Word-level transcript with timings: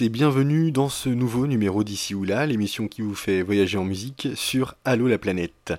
Et 0.00 0.10
bienvenue 0.10 0.70
dans 0.70 0.88
ce 0.88 1.08
nouveau 1.08 1.48
numéro 1.48 1.82
d'ici 1.82 2.14
ou 2.14 2.22
là, 2.22 2.46
l'émission 2.46 2.86
qui 2.86 3.02
vous 3.02 3.16
fait 3.16 3.42
voyager 3.42 3.78
en 3.78 3.84
musique 3.84 4.28
sur 4.36 4.76
Allo 4.84 5.08
la 5.08 5.18
planète. 5.18 5.72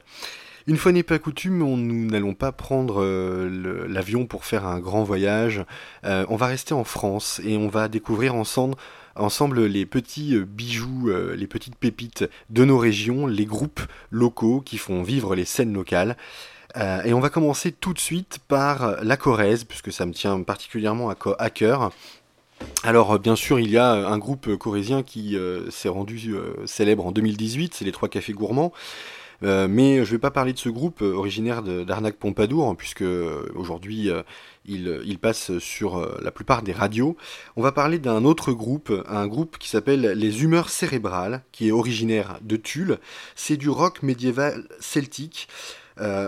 Une 0.68 0.76
fois 0.76 0.92
n'est 0.92 1.04
pas 1.04 1.20
coutume, 1.20 1.60
nous 1.60 2.06
n'allons 2.06 2.34
pas 2.34 2.52
prendre 2.52 3.02
euh, 3.02 3.88
l'avion 3.88 4.26
pour 4.26 4.44
faire 4.44 4.66
un 4.66 4.80
grand 4.80 5.04
voyage. 5.04 5.64
Euh, 6.04 6.26
on 6.28 6.36
va 6.36 6.48
rester 6.48 6.74
en 6.74 6.84
France 6.84 7.40
et 7.46 7.56
on 7.56 7.70
va 7.70 7.88
découvrir 7.88 8.36
ensemble, 8.36 8.76
ensemble 9.16 9.66
les 9.66 9.86
petits 9.86 10.36
euh, 10.36 10.44
bijoux, 10.44 11.10
les 11.34 11.48
petites 11.48 11.78
pépites 11.78 12.26
de 12.50 12.66
nos 12.66 12.78
régions, 12.78 13.26
les 13.26 13.46
groupes 13.46 13.82
locaux 14.12 14.60
qui 14.60 14.78
font 14.78 15.02
vivre 15.02 15.34
les 15.34 15.46
scènes 15.46 15.74
locales. 15.74 16.18
et 17.06 17.14
on 17.14 17.22
va 17.22 17.30
commencer 17.30 17.72
tout 17.72 17.94
de 17.94 18.00
suite 18.00 18.40
par 18.50 19.02
la 19.02 19.16
Corrèze, 19.16 19.64
puisque 19.64 19.94
ça 19.94 20.06
me 20.06 20.14
tient 20.14 20.42
particulièrement 20.44 21.10
à 21.10 21.50
cœur. 21.50 21.92
Alors 22.84 23.14
euh, 23.14 23.18
bien 23.18 23.36
sûr, 23.36 23.60
il 23.60 23.70
y 23.70 23.78
a 23.78 23.92
un 23.92 24.18
groupe 24.18 24.56
corésien 24.56 25.04
qui 25.04 25.36
euh, 25.36 25.70
s'est 25.70 25.90
rendu 25.90 26.34
euh, 26.34 26.66
célèbre 26.66 27.06
en 27.06 27.12
2018, 27.12 27.74
c'est 27.74 27.86
les 27.86 27.92
Trois 27.92 28.08
Cafés 28.08 28.34
Gourmands. 28.34 28.72
mais 29.42 29.96
je 29.96 30.00
ne 30.00 30.06
vais 30.06 30.18
pas 30.18 30.32
parler 30.32 30.54
de 30.54 30.60
ce 30.60 30.70
groupe 30.70 31.02
originaire 31.02 31.62
d'Arnac 31.62 32.16
Pompadour, 32.16 32.68
hein, 32.70 32.76
puisque 32.76 33.06
aujourd'hui 33.56 34.10
il, 34.66 35.20
passe 35.22 35.58
sur 35.60 36.06
la 36.22 36.32
plupart 36.32 36.62
des 36.62 36.74
radios. 36.74 37.16
On 37.56 37.62
va 37.62 37.72
parler 37.72 38.00
d'un 38.00 38.26
autre 38.26 38.52
groupe, 38.52 38.92
un 39.08 39.28
groupe 39.28 39.58
qui 39.58 39.70
s'appelle 39.70 40.02
Les 40.02 40.44
Humeurs 40.44 40.70
Cérébrales, 40.70 41.42
qui 41.54 41.70
est 41.70 41.72
originaire 41.72 42.40
de 42.42 42.58
Tulle. 42.58 42.98
C'est 43.36 43.56
du 43.56 43.70
rock 43.70 44.04
médiéval 44.04 44.68
celtique. 44.82 45.48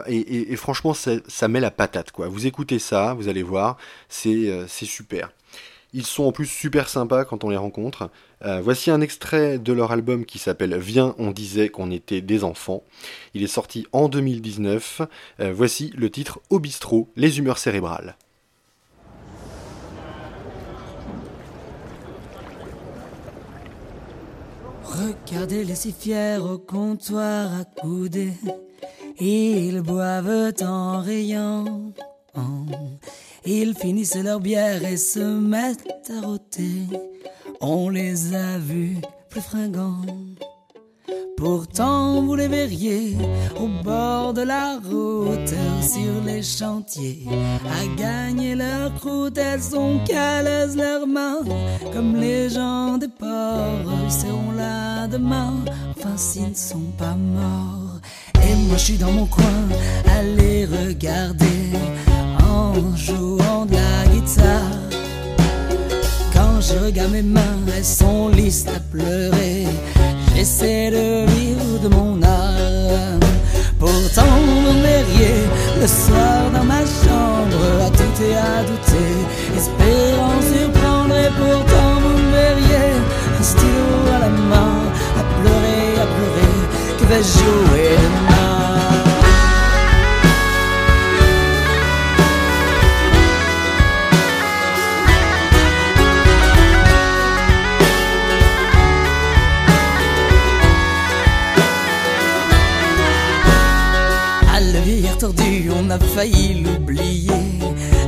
et, 0.08 0.56
franchement, 0.56 0.94
ça, 0.94 1.12
ça, 1.28 1.50
met 1.50 1.60
la 1.60 1.72
patate, 1.72 2.12
quoi. 2.12 2.30
Vous 2.30 2.48
écoutez 2.48 2.80
ça, 2.80 3.14
vous 3.14 3.28
allez 3.28 3.44
voir, 3.44 3.76
c'est 4.08 4.68
super. 4.70 5.32
Ils 5.94 6.06
sont 6.06 6.24
en 6.24 6.32
plus 6.32 6.46
super 6.46 6.88
sympas 6.88 7.26
quand 7.26 7.44
on 7.44 7.50
les 7.50 7.58
rencontre. 7.58 8.10
Euh, 8.46 8.62
voici 8.62 8.92
un 8.92 9.02
extrait 9.02 9.60
de 9.60 9.74
leur 9.74 9.92
album 9.92 10.26
qui 10.26 10.40
s'appelle 10.40 10.78
Viens, 10.78 11.16
on 11.18 11.32
disait 11.32 11.70
qu'on 11.70 11.92
était 11.92 12.22
des 12.22 12.44
enfants. 12.46 12.84
Il 13.34 13.44
est 13.44 13.48
sorti 13.48 13.86
en 13.92 14.08
2019. 14.08 15.02
Euh, 15.42 15.54
voici 15.54 15.92
le 15.96 16.10
titre 16.10 16.40
Au 16.50 16.60
bistrot, 16.60 17.10
les 17.18 17.40
humeurs 17.40 17.58
cérébrales. 17.58 18.16
Regardez-les 24.84 25.76
si 25.76 25.92
fiers 25.92 26.38
au 26.38 26.58
comptoir 26.58 27.50
accoudés. 27.54 28.34
Ils 29.20 29.82
boivent 29.82 30.54
en 30.62 31.02
riant. 31.02 31.92
Ils 33.46 33.74
finissent 33.76 34.16
leur 34.16 34.40
bière 34.40 34.86
et 34.86 34.98
se 34.98 35.20
mettent 35.20 36.12
à 36.16 36.26
rôter. 36.26 36.88
On 37.60 37.90
les 37.90 38.36
a 38.36 38.58
vus 38.60 38.98
plus 39.30 39.42
fringants. 39.42 40.06
Pourtant, 41.38 42.22
vous 42.22 42.36
les 42.36 42.48
verriez 42.48 43.18
au 43.60 43.68
bord 43.84 44.32
de 44.34 44.44
la 44.44 44.80
route, 44.84 45.56
sur 45.82 46.24
les 46.24 46.44
chantiers, 46.44 47.26
à 47.66 48.00
gagner 48.00 48.54
leur 48.54 48.94
croûte. 48.94 49.40
Elles 49.40 49.64
sont 49.64 50.00
caleuses 50.08 50.78
leurs 50.78 51.08
mains, 51.08 51.40
comme 51.92 52.16
les 52.16 52.48
gens 52.48 53.00
des 53.00 53.08
ports. 53.08 53.92
Ils 54.06 54.12
seront 54.12 54.52
là 54.56 55.08
demain, 55.08 55.54
enfin 55.98 56.16
s'ils 56.16 56.50
ne 56.50 56.54
sont 56.54 56.92
pas 56.96 57.16
morts. 57.16 58.00
Et 58.36 58.56
moi 58.68 58.78
je 58.78 58.84
suis 58.84 58.98
dans 58.98 59.12
mon 59.12 59.26
coin, 59.26 59.68
les 60.38 60.66
regarder 60.66 61.61
en 62.72 62.96
jouant 62.96 63.66
de 63.66 63.74
la 63.74 64.08
guitare. 64.12 64.80
Quand 66.34 66.62
je 66.62 66.86
regarde 66.86 67.12
mes 67.12 67.22
mains, 67.22 67.60
elles 67.76 67.86
sont 67.86 68.30
lisses 68.30 68.66
à 68.68 68.80
pleurer. 68.92 69.68
J'essaie 70.36 70.92
de 70.92 71.30
vivre 71.32 71.80
de 71.84 71.88
mon 71.90 72.22
âme. 72.24 73.20
Pourtant, 73.80 74.34
vous 74.46 74.82
verriez 74.82 75.40
le 75.82 75.88
soir 75.88 76.52
dans 76.54 76.64
ma 76.64 76.82
chambre 76.82 77.64
à 77.88 77.90
tout 77.90 78.16
et 78.24 78.36
à 78.36 78.64
douter, 78.64 79.14
espérant 79.58 80.40
surprendre. 80.54 81.16
Et 81.16 81.32
pourtant, 81.42 81.94
vous 82.04 82.32
verriez 82.32 82.92
un 83.40 83.44
stylo 83.44 83.92
à 84.16 84.20
la 84.20 84.30
main, 84.30 84.76
à 85.20 85.24
pleurer, 85.38 85.86
à 86.04 86.08
pleurer. 86.16 86.58
Que 87.00 87.06
vais-je 87.06 87.40
jouer? 87.40 88.41
A 105.92 106.00
failli 106.00 106.64
l'oublier. 106.64 107.44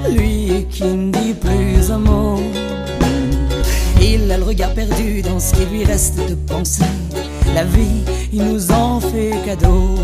Lui 0.09 0.65
qui 0.69 0.85
ne 0.85 1.11
dit 1.11 1.33
plus 1.33 1.91
un 1.91 1.97
mot. 1.97 2.41
Il 4.01 4.31
a 4.31 4.37
le 4.37 4.43
regard 4.43 4.73
perdu 4.73 5.21
dans 5.21 5.39
ce 5.39 5.53
qui 5.53 5.65
lui 5.65 5.83
reste 5.83 6.17
de 6.29 6.35
penser. 6.35 6.85
La 7.53 7.65
vie, 7.65 8.03
il 8.31 8.43
nous 8.43 8.71
en 8.71 9.01
fait 9.01 9.33
cadeau. 9.45 9.95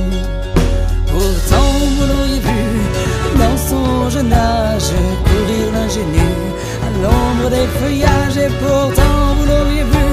Pourtant, 1.07 1.71
vous 1.95 2.05
l'auriez 2.09 2.41
vu 2.49 2.63
dans 3.37 3.57
son 3.69 4.09
jeune 4.09 4.33
âge 4.33 4.91
courir 5.27 5.65
l'ingénu 5.73 6.29
à 6.85 6.89
l'ombre 7.01 7.49
des 7.49 7.67
feuillages. 7.79 8.37
Et 8.37 8.51
pourtant, 8.59 9.35
vous 9.37 9.45
l'auriez 9.45 9.83
vu 9.83 10.09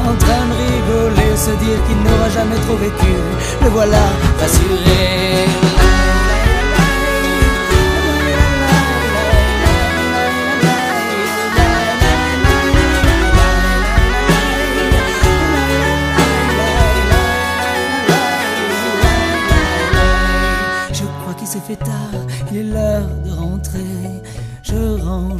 en 0.00 0.14
train 0.22 0.44
de 0.50 0.54
rigoler, 0.64 1.36
se 1.36 1.50
dire 1.64 1.78
qu'il 1.86 1.98
n'aura 2.04 2.28
jamais 2.28 2.60
trop 2.66 2.76
vécu. 2.76 3.14
Le 3.62 3.68
voilà 3.70 4.04
rassuré. 4.38 5.46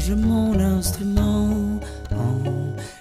Je 0.06 0.14
mon 0.14 0.56
instrument. 0.60 1.80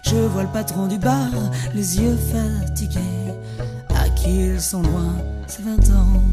Je 0.02 0.16
vois 0.16 0.42
le 0.42 0.50
patron 0.50 0.88
du 0.88 0.98
bar, 0.98 1.30
les 1.76 2.02
yeux 2.02 2.18
fatigués. 2.34 3.32
À 3.94 4.10
qui 4.10 4.48
ils 4.48 4.60
sont 4.60 4.82
loin, 4.82 5.14
c'est 5.46 5.64
20 5.64 5.96
ans. 5.96 6.24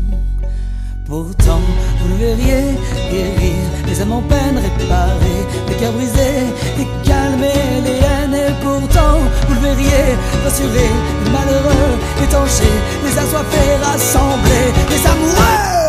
Pourtant, 1.04 1.60
vous 2.00 2.08
le 2.08 2.14
verriez 2.14 2.78
guérir 3.10 3.54
les 3.86 4.00
âmes 4.00 4.12
en 4.12 4.22
peine 4.22 4.56
réparer, 4.56 5.40
les 5.68 5.74
cœurs 5.74 5.92
brisés 5.92 6.48
et 6.80 7.06
calmer 7.06 7.82
les 7.84 7.98
haines. 8.06 8.34
Et 8.34 8.54
pourtant, 8.62 9.18
vous 9.48 9.54
le 9.54 9.60
verriez 9.60 10.16
rassurer 10.42 10.90
les 11.24 11.30
malheureux, 11.30 11.98
étancher, 12.24 12.72
les 13.04 13.18
assoiffés, 13.18 13.76
rassembler 13.82 14.72
les 14.88 15.06
amoureux. 15.06 15.81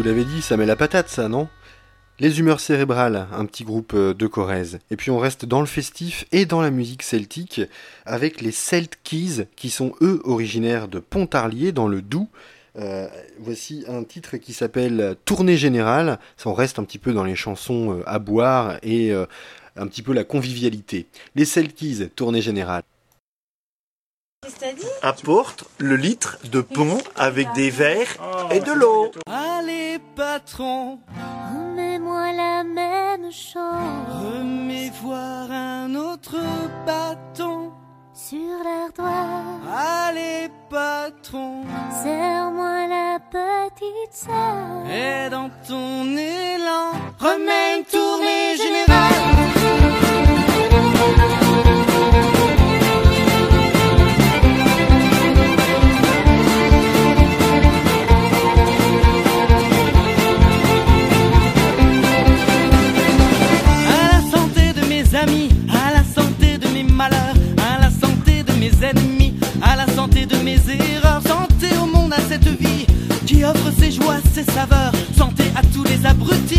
Vous 0.00 0.06
l'avais 0.08 0.24
dit, 0.24 0.40
ça 0.40 0.56
met 0.56 0.64
la 0.64 0.76
patate, 0.76 1.10
ça, 1.10 1.28
non? 1.28 1.46
Les 2.20 2.40
Humeurs 2.40 2.60
Cérébrales, 2.60 3.26
un 3.34 3.44
petit 3.44 3.64
groupe 3.64 3.92
euh, 3.92 4.14
de 4.14 4.26
Corrèze. 4.26 4.78
Et 4.90 4.96
puis 4.96 5.10
on 5.10 5.18
reste 5.18 5.44
dans 5.44 5.60
le 5.60 5.66
festif 5.66 6.24
et 6.32 6.46
dans 6.46 6.62
la 6.62 6.70
musique 6.70 7.02
celtique 7.02 7.60
avec 8.06 8.40
les 8.40 8.50
Celt 8.50 8.96
Keys, 9.04 9.44
qui 9.56 9.68
sont 9.68 9.92
eux 10.00 10.22
originaires 10.24 10.88
de 10.88 11.00
Pontarlier, 11.00 11.72
dans 11.72 11.86
le 11.86 12.00
Doubs. 12.00 12.30
Euh, 12.78 13.08
voici 13.40 13.84
un 13.88 14.02
titre 14.04 14.38
qui 14.38 14.54
s'appelle 14.54 15.16
Tournée 15.26 15.58
Générale. 15.58 16.18
Ça, 16.38 16.48
on 16.48 16.54
reste 16.54 16.78
un 16.78 16.84
petit 16.84 16.96
peu 16.96 17.12
dans 17.12 17.24
les 17.24 17.36
chansons 17.36 17.98
euh, 17.98 18.02
à 18.06 18.18
boire 18.18 18.78
et 18.82 19.12
un 19.12 19.86
petit 19.86 20.00
peu 20.00 20.14
la 20.14 20.24
convivialité. 20.24 21.08
Les 21.34 21.44
Celt 21.44 21.74
Keys, 21.74 22.08
Tournée 22.16 22.40
Générale 22.40 22.84
apporte 25.02 25.64
le 25.78 25.96
litre 25.96 26.38
de 26.44 26.60
pont 26.60 26.98
avec 27.16 27.52
des 27.52 27.70
verres 27.70 28.16
et 28.50 28.60
de 28.60 28.72
l'eau. 28.72 29.10
Allez 29.26 29.98
patron, 30.16 30.98
remets-moi 31.54 32.32
la 32.32 32.64
même 32.64 33.30
chose. 33.32 33.62
Remets 34.08 34.92
voir 35.02 35.50
un 35.50 35.94
autre 35.94 36.36
bâton 36.86 37.72
sur 38.14 38.38
l'ardoise. 38.64 39.60
Allez 39.72 40.50
patron, 40.68 41.64
serre-moi 42.02 42.86
la 42.86 43.18
petite 43.30 44.12
sœur. 44.12 44.90
Et 44.90 45.30
dans 45.30 45.50
ton 45.66 46.16
élan, 46.16 46.92
remets 47.18 47.78
une 47.78 47.84
tournée 47.84 48.56
générale. 48.56 49.39
Ses 74.32 74.44
saveurs, 74.44 74.92
santé 75.16 75.44
à 75.56 75.62
tous 75.62 75.84
les 75.84 76.06
abrutis 76.06 76.49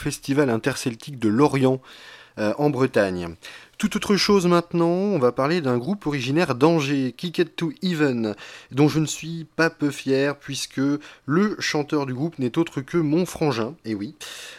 Festival 0.00 0.50
interceltique 0.50 1.18
de 1.18 1.28
Lorient, 1.28 1.80
euh, 2.38 2.54
en 2.58 2.70
Bretagne. 2.70 3.34
Tout 3.76 3.96
autre 3.96 4.16
chose 4.16 4.46
maintenant, 4.46 4.86
on 4.86 5.18
va 5.18 5.32
parler 5.32 5.60
d'un 5.60 5.78
groupe 5.78 6.06
originaire 6.06 6.54
d'Angers, 6.54 7.12
Kick 7.16 7.38
It 7.38 7.56
to 7.56 7.72
Even, 7.82 8.34
dont 8.70 8.88
je 8.88 9.00
ne 9.00 9.06
suis 9.06 9.46
pas 9.56 9.68
peu 9.68 9.90
fier 9.90 10.36
puisque 10.36 10.80
le 11.26 11.56
chanteur 11.58 12.06
du 12.06 12.14
groupe 12.14 12.38
n'est 12.38 12.56
autre 12.56 12.80
que 12.82 12.98
mon 12.98 13.26
frangin, 13.26 13.74
et 13.84 13.94
oui. 13.94 14.14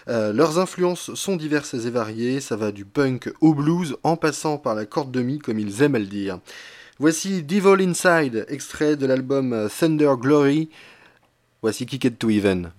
Euh, 0.09 0.33
leurs 0.33 0.59
influences 0.59 1.13
sont 1.15 1.37
diverses 1.37 1.73
et 1.73 1.89
variées, 1.89 2.39
ça 2.39 2.55
va 2.55 2.71
du 2.71 2.83
punk 2.83 3.31
au 3.39 3.53
blues 3.53 3.95
en 4.03 4.17
passant 4.17 4.57
par 4.57 4.75
la 4.75 4.85
corde 4.85 5.11
de 5.11 5.21
mi 5.21 5.39
comme 5.39 5.59
ils 5.59 5.81
aiment 5.81 5.95
à 5.95 5.99
le 5.99 6.07
dire. 6.07 6.39
Voici 6.99 7.41
Devil 7.41 7.81
Inside, 7.87 8.45
extrait 8.49 8.95
de 8.95 9.05
l'album 9.05 9.69
Thunder 9.79 10.13
Glory. 10.19 10.69
Voici 11.61 11.85
Kick 11.85 12.03
It 12.03 12.19
to 12.19 12.29
Even. 12.29 12.71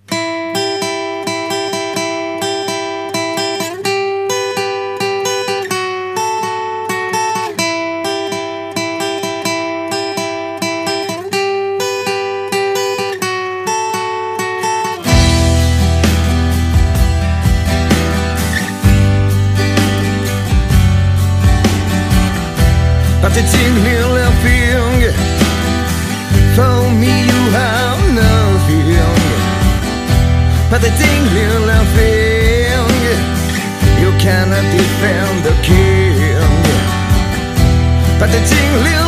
little 38.81 39.02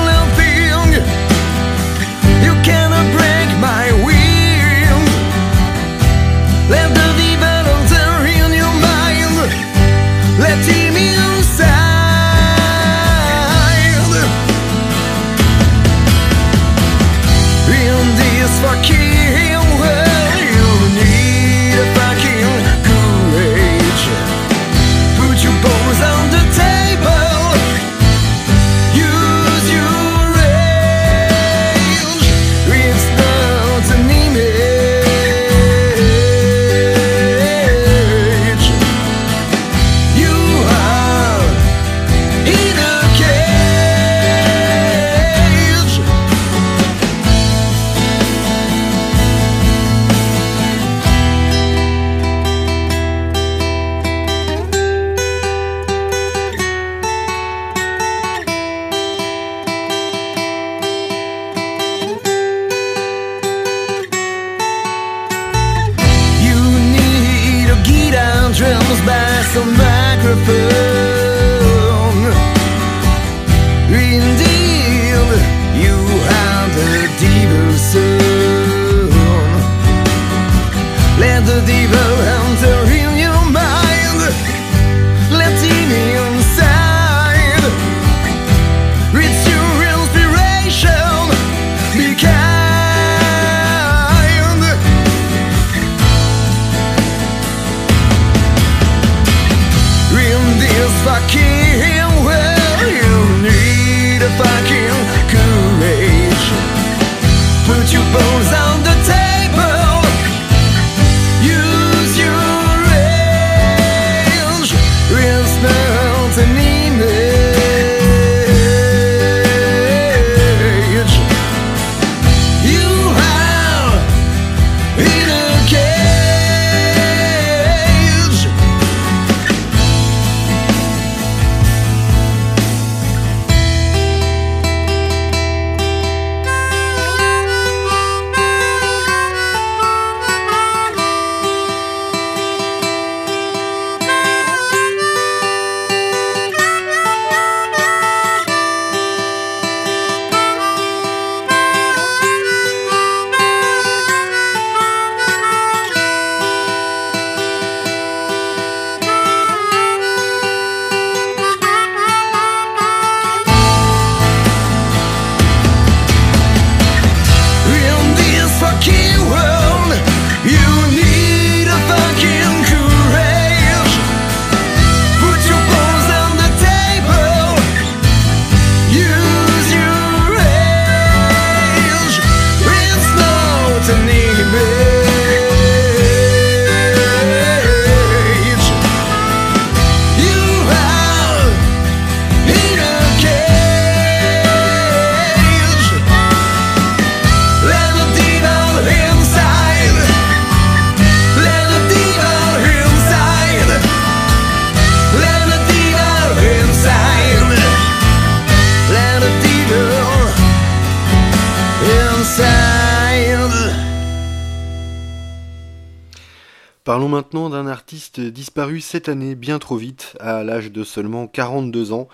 Parlons 216.86 217.10
maintenant 217.10 217.50
d'un 217.50 217.66
artiste 217.66 218.20
disparu 218.20 218.80
cette 218.80 219.10
année 219.10 219.34
bien 219.34 219.58
trop 219.58 219.76
vite, 219.76 220.16
à 220.20 220.44
l'âge 220.44 220.72
de 220.72 220.84
seulement 220.84 221.26
42 221.26 221.94
ans. 221.94 222.08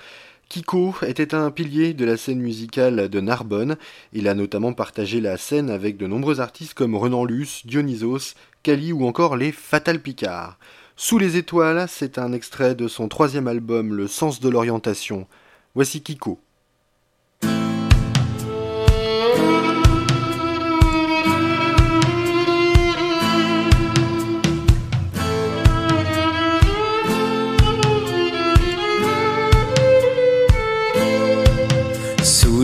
Kiko 0.48 0.96
était 1.06 1.36
un 1.36 1.51
pilier 1.51 1.94
de 1.94 2.06
la 2.06 2.16
scène 2.16 2.40
musicale 2.40 3.10
de 3.10 3.20
Narbonne. 3.20 3.75
Il 4.13 4.30
a 4.30 4.34
notamment 4.34 4.72
partagé 4.72 5.20
la 5.20 5.36
scène 5.36 5.70
avec 5.70 5.98
de 5.98 6.08
nombreux 6.08 6.40
artistes 6.40 6.74
comme 6.74 6.96
Renan 6.96 7.25
Luce, 7.25 7.66
Dionysos, 7.66 8.36
Kali 8.63 8.94
ou 8.94 9.06
encore 9.06 9.36
les 9.36 9.51
Fatal 9.51 10.00
Picard. 10.00 10.58
Sous 10.96 11.18
les 11.18 11.36
étoiles, 11.36 11.86
c'est 11.90 12.18
un 12.18 12.32
extrait 12.32 12.74
de 12.74 12.88
son 12.88 13.10
troisième 13.10 13.50
album 13.50 13.94
Le 13.94 14.08
sens 14.08 14.40
de 14.40 14.48
l'orientation. 14.48 15.28
Voici 15.75 16.01
Kiko. 16.01 16.40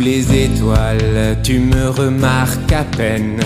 Les 0.07 0.45
étoiles, 0.45 1.37
tu 1.43 1.59
me 1.59 1.89
remarques 1.89 2.71
à 2.71 2.85
peine. 2.85 3.39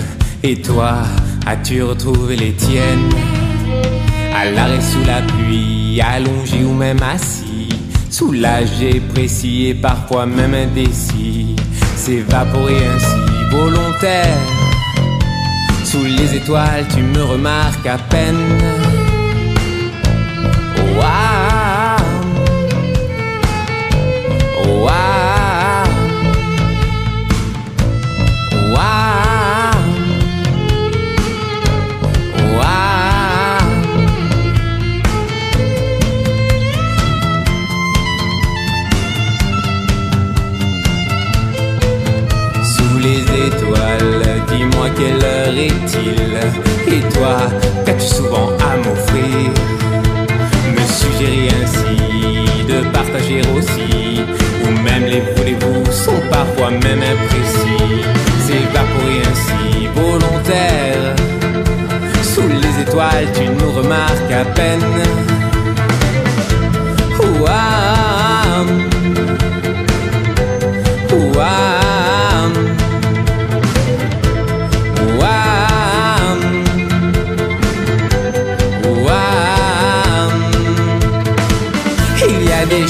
Et 0.44 0.62
toi, 0.62 0.98
as-tu 1.44 1.82
retrouvé 1.82 2.36
les 2.36 2.52
tiennes? 2.52 3.10
À 4.32 4.44
l'arrêt 4.44 4.80
sous 4.80 5.04
la 5.04 5.22
pluie, 5.22 6.00
allongé 6.00 6.62
ou 6.64 6.72
même 6.72 7.02
assis, 7.02 7.68
soulagé, 8.10 9.00
précis 9.12 9.70
et 9.70 9.74
parfois 9.74 10.24
même 10.24 10.54
indécis, 10.54 11.56
s'évaporer 11.96 12.80
ainsi 12.94 13.22
volontaire. 13.50 14.38
Sous 15.84 16.04
les 16.04 16.36
étoiles, 16.36 16.86
tu 16.94 17.02
me 17.02 17.24
remarques 17.24 17.86
à 17.86 17.98
peine. 17.98 18.91
paraît-il. 45.52 46.94
Et 46.94 47.00
toi, 47.14 47.36
qu'as-tu 47.84 48.06
souvent 48.06 48.48
à 48.58 48.76
m'offrir 48.76 49.50
Me 50.74 50.84
suggérer 50.86 51.48
ainsi 51.62 52.64
de 52.66 52.88
partager 52.92 53.40
aussi, 53.56 54.22
ou 54.64 54.70
même 54.82 55.04
les 55.04 55.20
voulez-vous 55.20 55.90
sont 55.90 56.20
parfois 56.30 56.70
même 56.70 57.02
imprécis. 57.02 58.04
S'évaporer 58.46 59.20
ainsi 59.30 59.88
volontaire, 59.94 61.14
sous 62.22 62.48
les 62.48 62.82
étoiles, 62.82 63.28
tu 63.34 63.48
nous 63.48 63.72
remarques 63.72 64.32
à 64.32 64.44
peine. 64.44 65.31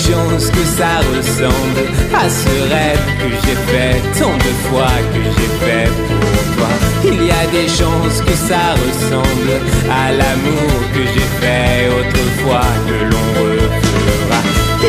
Chances 0.03 0.51
que 0.51 0.65
ça 0.65 0.99
ressemble 1.15 1.87
à 2.13 2.29
ce 2.29 2.49
rêve 2.69 3.07
que 3.21 3.29
j'ai 3.45 3.55
fait 3.71 4.01
tant 4.19 4.37
de 4.37 4.53
fois 4.67 4.97
que 5.13 5.23
j'ai 5.23 5.53
fait 5.65 5.89
pour 6.09 6.57
toi. 6.57 6.69
Il 7.05 7.25
y 7.25 7.31
a 7.31 7.47
des 7.53 7.69
chances 7.69 8.21
que 8.21 8.35
ça 8.35 8.75
ressemble 8.83 9.55
à 9.89 10.11
l'amour 10.11 10.75
que 10.93 11.03
j'ai 11.15 11.29
fait 11.41 11.89
autrefois 11.89 12.67
que 12.89 12.97
l'on 13.11 13.29
refera. 13.39 14.41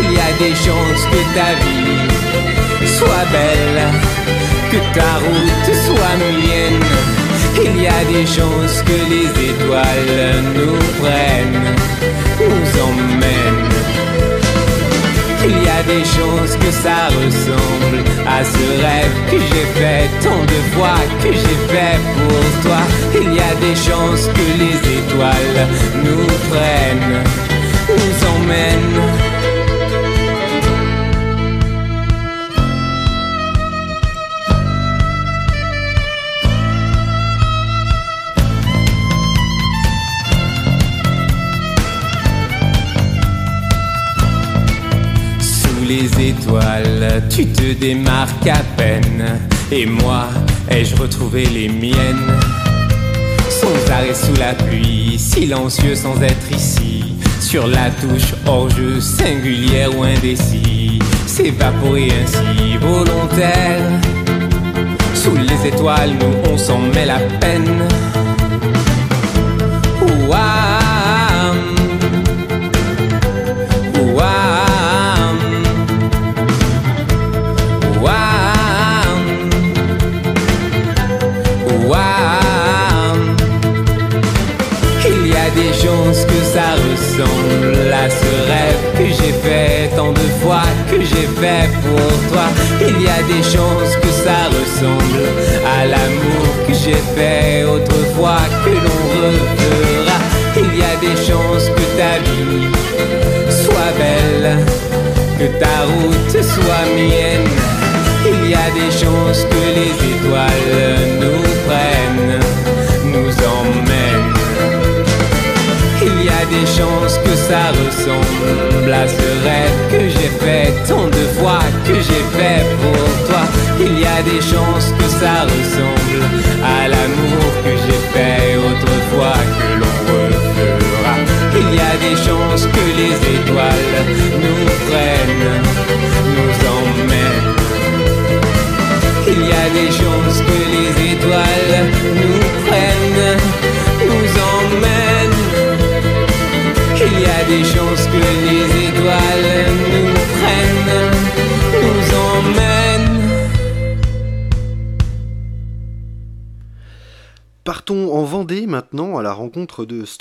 Il 0.01 0.13
y 0.13 0.17
a 0.17 0.31
des 0.39 0.55
chances 0.55 1.05
que 1.11 1.21
ta 1.37 1.53
vie 1.61 2.87
soit 2.97 3.25
belle, 3.31 3.83
que 4.71 4.79
ta 4.97 5.13
route 5.25 5.75
soit 5.85 6.17
mienne. 6.41 6.83
Il 7.63 7.83
y 7.83 7.87
a 7.87 8.03
des 8.11 8.25
chances 8.25 8.81
que 8.81 8.97
les 9.13 9.29
étoiles 9.51 10.43
nous 10.55 10.79
prennent, 10.99 11.75
nous 12.39 12.81
emmènent. 12.81 13.72
Il 15.45 15.51
y 15.51 15.69
a 15.69 15.83
des 15.83 16.05
chances 16.05 16.55
que 16.55 16.71
ça 16.71 17.07
ressemble 17.07 17.99
à 18.25 18.43
ce 18.43 18.81
rêve 18.81 19.15
que 19.29 19.37
j'ai 19.37 19.65
fait 19.79 20.09
tant 20.23 20.43
de 20.43 20.59
fois 20.73 20.95
que 21.21 21.33
j'ai 21.33 21.59
fait 21.71 21.99
pour 22.15 22.63
toi. 22.63 22.79
Il 23.13 23.33
y 23.33 23.39
a 23.39 23.53
des 23.55 23.75
chances 23.75 24.27
que 24.27 24.47
les 24.57 24.77
étoiles 24.99 25.67
nous 26.03 26.25
prennent, 26.49 27.23
nous 27.89 28.27
emmènent. 28.27 29.22
Tu 47.29 47.45
te 47.47 47.73
démarques 47.73 48.47
à 48.47 48.61
peine. 48.77 49.39
Et 49.71 49.85
moi, 49.85 50.27
ai-je 50.69 50.95
retrouvé 50.95 51.45
les 51.45 51.69
miennes? 51.69 52.39
Sans 53.49 53.91
arrêt 53.91 54.13
sous 54.13 54.35
la 54.39 54.53
pluie, 54.53 55.17
silencieux 55.17 55.95
sans 55.95 56.21
être 56.21 56.51
ici. 56.51 57.15
Sur 57.39 57.67
la 57.67 57.89
touche 57.89 58.33
hors-jeu, 58.45 58.99
singulière 58.99 59.97
ou 59.97 60.03
indécis. 60.03 60.99
S'évaporer 61.25 62.11
ainsi, 62.11 62.77
volontaire. 62.77 63.81
Sous 65.13 65.35
les 65.35 65.69
étoiles, 65.69 66.13
nous, 66.19 66.51
on 66.51 66.57
s'en 66.57 66.79
met 66.79 67.05
la 67.05 67.19
peine. 67.39 67.87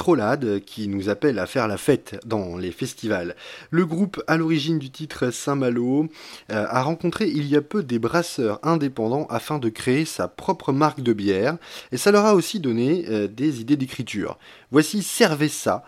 Strolade 0.02 0.58
qui 0.66 0.88
nous 0.88 1.08
appelle 1.08 1.38
à 1.38 1.46
faire 1.46 1.68
la 1.68 1.76
fête 1.76 2.18
dans 2.26 2.56
les 2.56 2.72
festivals. 2.72 3.36
Le 3.70 3.86
groupe 3.86 4.20
à 4.26 4.36
l'origine 4.36 4.80
du 4.80 4.90
titre 4.90 5.30
Saint-Malo 5.30 6.08
euh, 6.50 6.66
a 6.68 6.82
rencontré 6.82 7.28
il 7.28 7.46
y 7.46 7.54
a 7.54 7.62
peu 7.62 7.84
des 7.84 8.00
brasseurs 8.00 8.58
indépendants 8.64 9.28
afin 9.30 9.60
de 9.60 9.68
créer 9.68 10.04
sa 10.04 10.26
propre 10.26 10.72
marque 10.72 11.02
de 11.02 11.12
bière 11.12 11.56
et 11.92 11.98
ça 11.98 12.10
leur 12.10 12.26
a 12.26 12.34
aussi 12.34 12.58
donné 12.58 13.04
euh, 13.10 13.28
des 13.28 13.60
idées 13.60 13.76
d'écriture. 13.76 14.38
Voici 14.72 15.04
Servez 15.04 15.48
ça, 15.48 15.84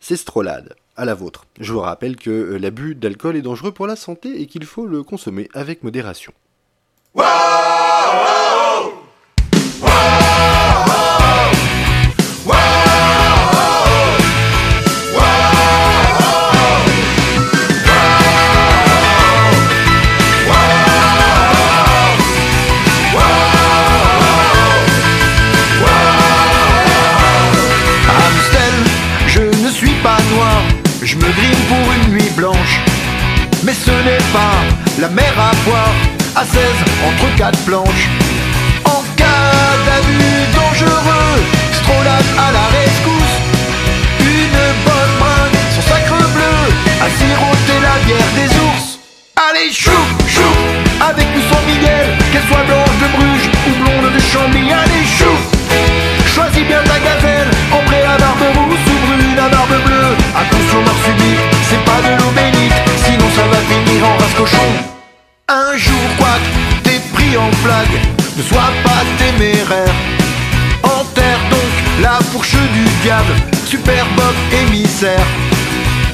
c'est 0.00 0.16
Strolade. 0.16 0.74
À 0.96 1.04
la 1.04 1.14
vôtre. 1.14 1.44
Je 1.60 1.74
vous 1.74 1.80
rappelle 1.80 2.16
que 2.16 2.30
euh, 2.30 2.58
l'abus 2.58 2.94
d'alcool 2.94 3.36
est 3.36 3.42
dangereux 3.42 3.72
pour 3.72 3.86
la 3.86 3.96
santé 3.96 4.40
et 4.40 4.46
qu'il 4.46 4.64
faut 4.64 4.86
le 4.86 5.02
consommer 5.02 5.50
avec 5.52 5.82
modération. 5.82 6.32
À 36.38 36.44
16 36.44 36.62
entre 37.08 37.34
quatre 37.34 37.58
planches. 37.64 38.08
En 38.84 39.02
cas 39.16 39.74
d'abus 39.86 40.46
dangereux, 40.54 41.34
Strolade 41.72 42.30
à 42.38 42.52
la 42.52 42.66
rescousse. 42.78 43.36
Une 44.20 44.60
bonne 44.86 45.14
bringue, 45.18 45.58
son 45.74 45.82
sacre 45.82 46.22
bleu, 46.34 46.58
à 47.02 47.08
siroter 47.18 47.78
la 47.82 47.96
bière 48.06 48.32
des 48.38 48.50
ours. 48.66 48.86
Allez, 49.34 49.72
chou, 49.72 49.98
chou, 50.28 50.54
avec 51.00 51.26
ou 51.34 51.42
sans 51.50 51.62
Miguel, 51.66 52.06
qu'elle 52.30 52.46
soit 52.46 52.66
blanche 52.70 52.98
de 53.02 53.08
Bruges 53.16 53.48
ou 53.66 53.72
blonde 53.82 54.12
de 54.14 54.20
Chambly. 54.20 54.70
Allez, 54.70 55.06
chou, 55.18 55.34
Choisis 56.32 56.62
bien 56.62 56.82
ta 56.84 57.00
gazelle, 57.00 57.50
ambrée 57.72 58.04
à 58.04 58.16
barbe 58.16 58.46
rousse 58.54 58.86
ou 58.86 58.98
brune 59.06 59.38
à 59.38 59.48
barbe 59.48 59.74
bleue. 59.84 60.14
Attention 60.38 60.82
mort 60.86 61.00
subite, 61.02 61.42
c'est 61.68 61.82
pas 61.82 61.98
de 62.06 62.14
l'eau 62.14 62.30
bénite, 62.30 62.78
sinon 63.06 63.26
ça 63.34 63.42
va 63.50 63.58
finir 63.66 64.06
en 64.06 64.14
race 64.18 64.34
cochon 64.36 64.97
en 67.36 67.50
flag, 67.62 67.88
ne 68.36 68.42
sois 68.42 68.72
pas 68.84 69.02
téméraire. 69.18 69.94
Enterre 70.82 71.44
donc 71.50 71.72
la 72.00 72.18
fourche 72.30 72.56
du 72.72 72.84
diable, 73.02 73.34
super 73.66 74.06
Bob 74.16 74.34
émissaire. 74.62 75.26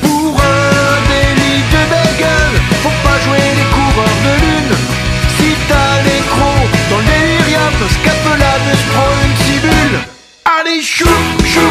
Pour 0.03 0.35
un 0.35 0.97
délit 1.11 1.63
de 1.75 1.83
bagel, 1.93 2.53
faut 2.83 2.99
pas 3.07 3.19
jouer 3.25 3.47
les 3.59 3.69
coureurs 3.77 4.19
de 4.27 4.35
lune. 4.43 4.77
Si 5.37 5.55
t'as 5.69 6.03
les 6.03 6.23
crocs 6.33 6.71
dans 6.91 6.99
le 6.99 7.05
délirium, 7.05 7.75
scape 7.97 8.29
la 8.39 8.55
buse, 8.65 8.85
prends 8.93 9.15
une 9.25 9.37
cibule. 9.45 9.97
Allez, 10.45 10.83
chou, 10.83 11.15
chou, 11.45 11.71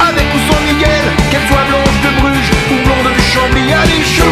avec 0.00 0.26
ou 0.34 0.40
sans 0.48 0.60
Miguel, 0.68 1.06
qu'elle 1.30 1.46
soit 1.48 1.66
blanche 1.68 1.98
de 2.04 2.10
Bruges 2.20 2.52
ou 2.70 2.76
blonde 2.84 3.12
de 3.12 3.22
Chambly, 3.32 3.72
allez, 3.72 4.04
chou. 4.04 4.30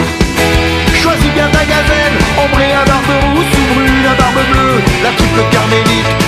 Choisis 1.03 1.33
bien 1.35 1.49
ta 1.49 1.65
gazelle, 1.65 2.17
ombrée 2.39 2.73
à 2.73 2.85
barbe 2.85 3.32
la 5.03 5.11
triple 5.17 5.43
carmélite. 5.51 6.22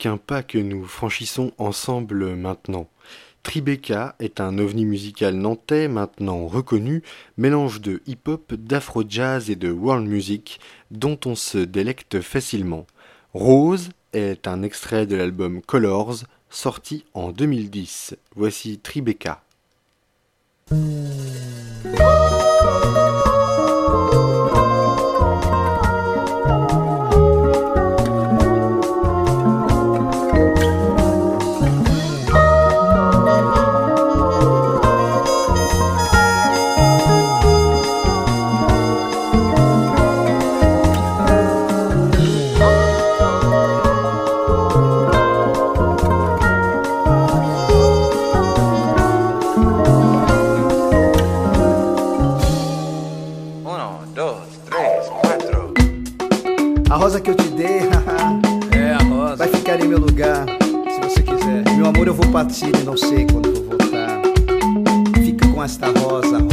Chacun 0.00 0.16
pas 0.16 0.42
que 0.42 0.56
nous 0.56 0.86
franchissons 0.86 1.52
ensemble 1.58 2.34
maintenant. 2.34 2.88
Tribeca 3.42 4.14
est 4.18 4.40
un 4.40 4.56
ovni 4.56 4.86
musical 4.86 5.34
nantais 5.34 5.88
maintenant 5.88 6.46
reconnu, 6.46 7.02
mélange 7.36 7.82
de 7.82 8.00
hip-hop, 8.06 8.54
d'afro-jazz 8.54 9.50
et 9.50 9.56
de 9.56 9.70
world 9.70 10.06
music 10.06 10.58
dont 10.90 11.20
on 11.26 11.34
se 11.34 11.58
délecte 11.58 12.22
facilement. 12.22 12.86
Rose 13.34 13.90
est 14.14 14.48
un 14.48 14.62
extrait 14.62 15.04
de 15.04 15.16
l'album 15.16 15.60
Colors 15.60 16.24
sorti 16.48 17.04
en 17.12 17.30
2010. 17.30 18.16
Voici 18.34 18.78
Tribeca. 18.78 19.42
amor 62.00 62.08
eu 62.08 62.14
vou 62.14 62.32
partir 62.32 62.74
e 62.74 62.82
não 62.82 62.96
sei 62.96 63.26
quando 63.26 63.52
vou 63.52 63.78
voltar. 63.78 64.22
Fica 65.22 65.46
com 65.48 65.62
esta 65.62 65.88
rosa, 65.88 66.38
rosa. 66.38 66.49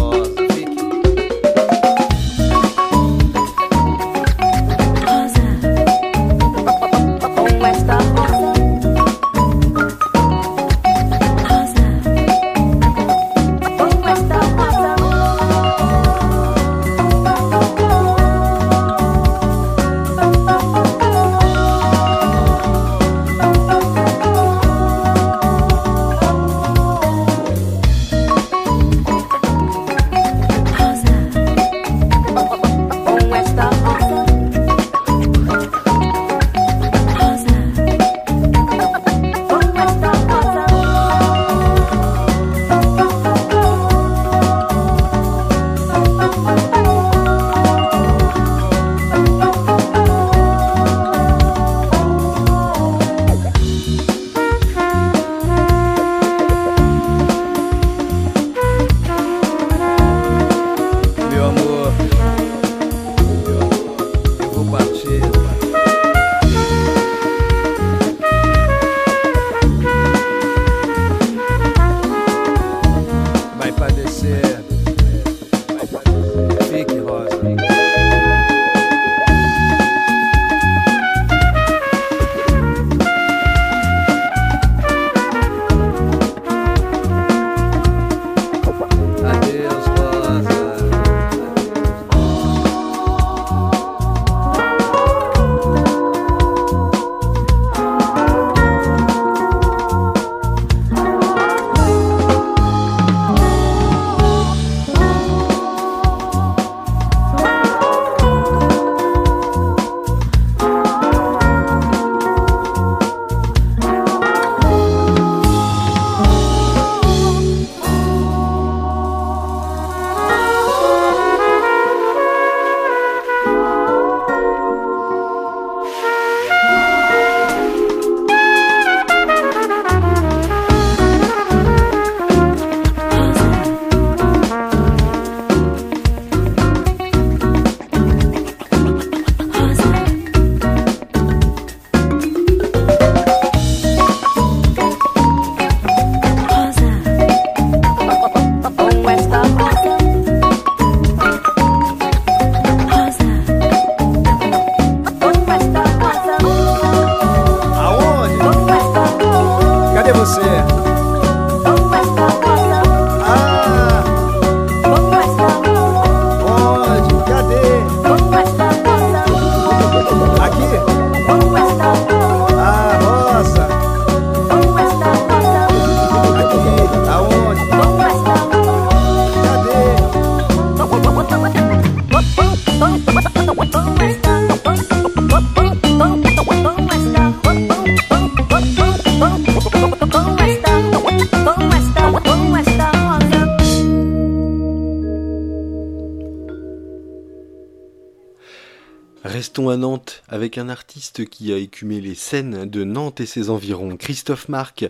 Nantes 199.78 200.24
avec 200.28 200.58
un 200.58 200.70
artiste 200.70 201.26
qui 201.26 201.54
a 201.54 201.58
écumé 201.58 202.02
les 202.02 202.16
scènes 202.16 202.66
de 202.66 202.84
Nantes 202.84 203.22
et 203.22 203.26
ses 203.26 203.50
environs, 203.50 203.96
Christophe 203.98 204.50
Marc, 204.50 204.86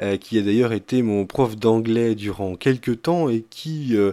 euh, 0.00 0.16
qui 0.16 0.38
a 0.38 0.42
d'ailleurs 0.42 0.72
été 0.72 1.02
mon 1.02 1.26
prof 1.26 1.56
d'anglais 1.56 2.14
durant 2.14 2.56
quelques 2.56 3.02
temps 3.02 3.28
et 3.28 3.44
qui 3.48 3.96
euh, 3.96 4.12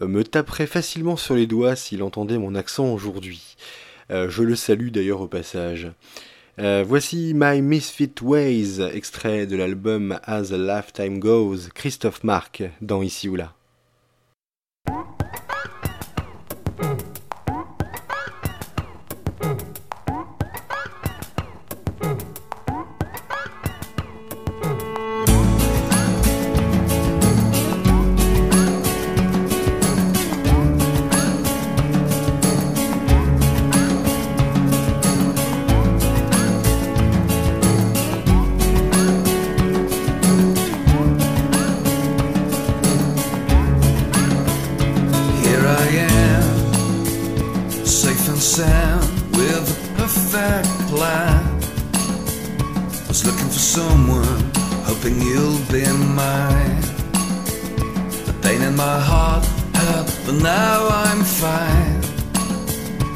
me 0.00 0.24
taperait 0.24 0.66
facilement 0.66 1.16
sur 1.16 1.34
les 1.34 1.46
doigts 1.46 1.76
s'il 1.76 2.02
entendait 2.02 2.38
mon 2.38 2.54
accent 2.54 2.92
aujourd'hui. 2.92 3.56
Euh, 4.10 4.28
je 4.30 4.42
le 4.42 4.56
salue 4.56 4.88
d'ailleurs 4.88 5.20
au 5.20 5.28
passage. 5.28 5.88
voici 6.56 7.32
My 7.34 7.62
Misfit 7.62 8.14
Ways, 8.22 8.80
extrait 8.92 9.46
de 9.46 9.56
l'album 9.56 10.18
As 10.24 10.52
a 10.52 10.58
Lifetime 10.58 11.18
Goes, 11.18 11.68
Christophe 11.74 12.24
Marc, 12.24 12.62
dans 12.80 13.02
Ici 13.02 13.28
ou 13.28 13.36
là. 13.36 13.54
was 53.18 53.26
looking 53.26 53.48
for 53.48 53.58
someone, 53.58 54.50
hoping 54.84 55.20
you'll 55.20 55.58
be 55.72 55.84
mine. 56.14 56.80
The 58.26 58.34
pain 58.42 58.62
in 58.62 58.76
my 58.76 59.00
heart 59.00 59.44
hurt, 59.74 60.06
but 60.26 60.34
now 60.42 60.88
I'm 60.88 61.24
fine. 61.24 61.98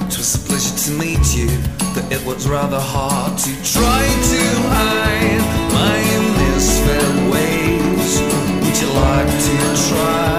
It 0.08 0.16
was 0.16 0.34
a 0.34 0.38
pleasure 0.48 0.76
to 0.84 0.90
meet 0.98 1.36
you, 1.36 1.50
but 1.94 2.10
it 2.10 2.24
was 2.26 2.48
rather 2.48 2.80
hard 2.80 3.38
to 3.38 3.50
try 3.62 4.02
to 4.32 4.42
hide 4.74 5.44
my 5.78 5.98
misfit 6.38 7.12
ways. 7.32 8.20
Would 8.62 8.80
you 8.80 8.88
like 8.94 9.30
to 9.46 9.88
try? 9.88 10.31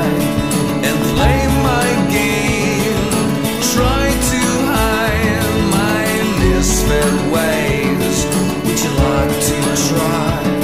try. 9.75 10.62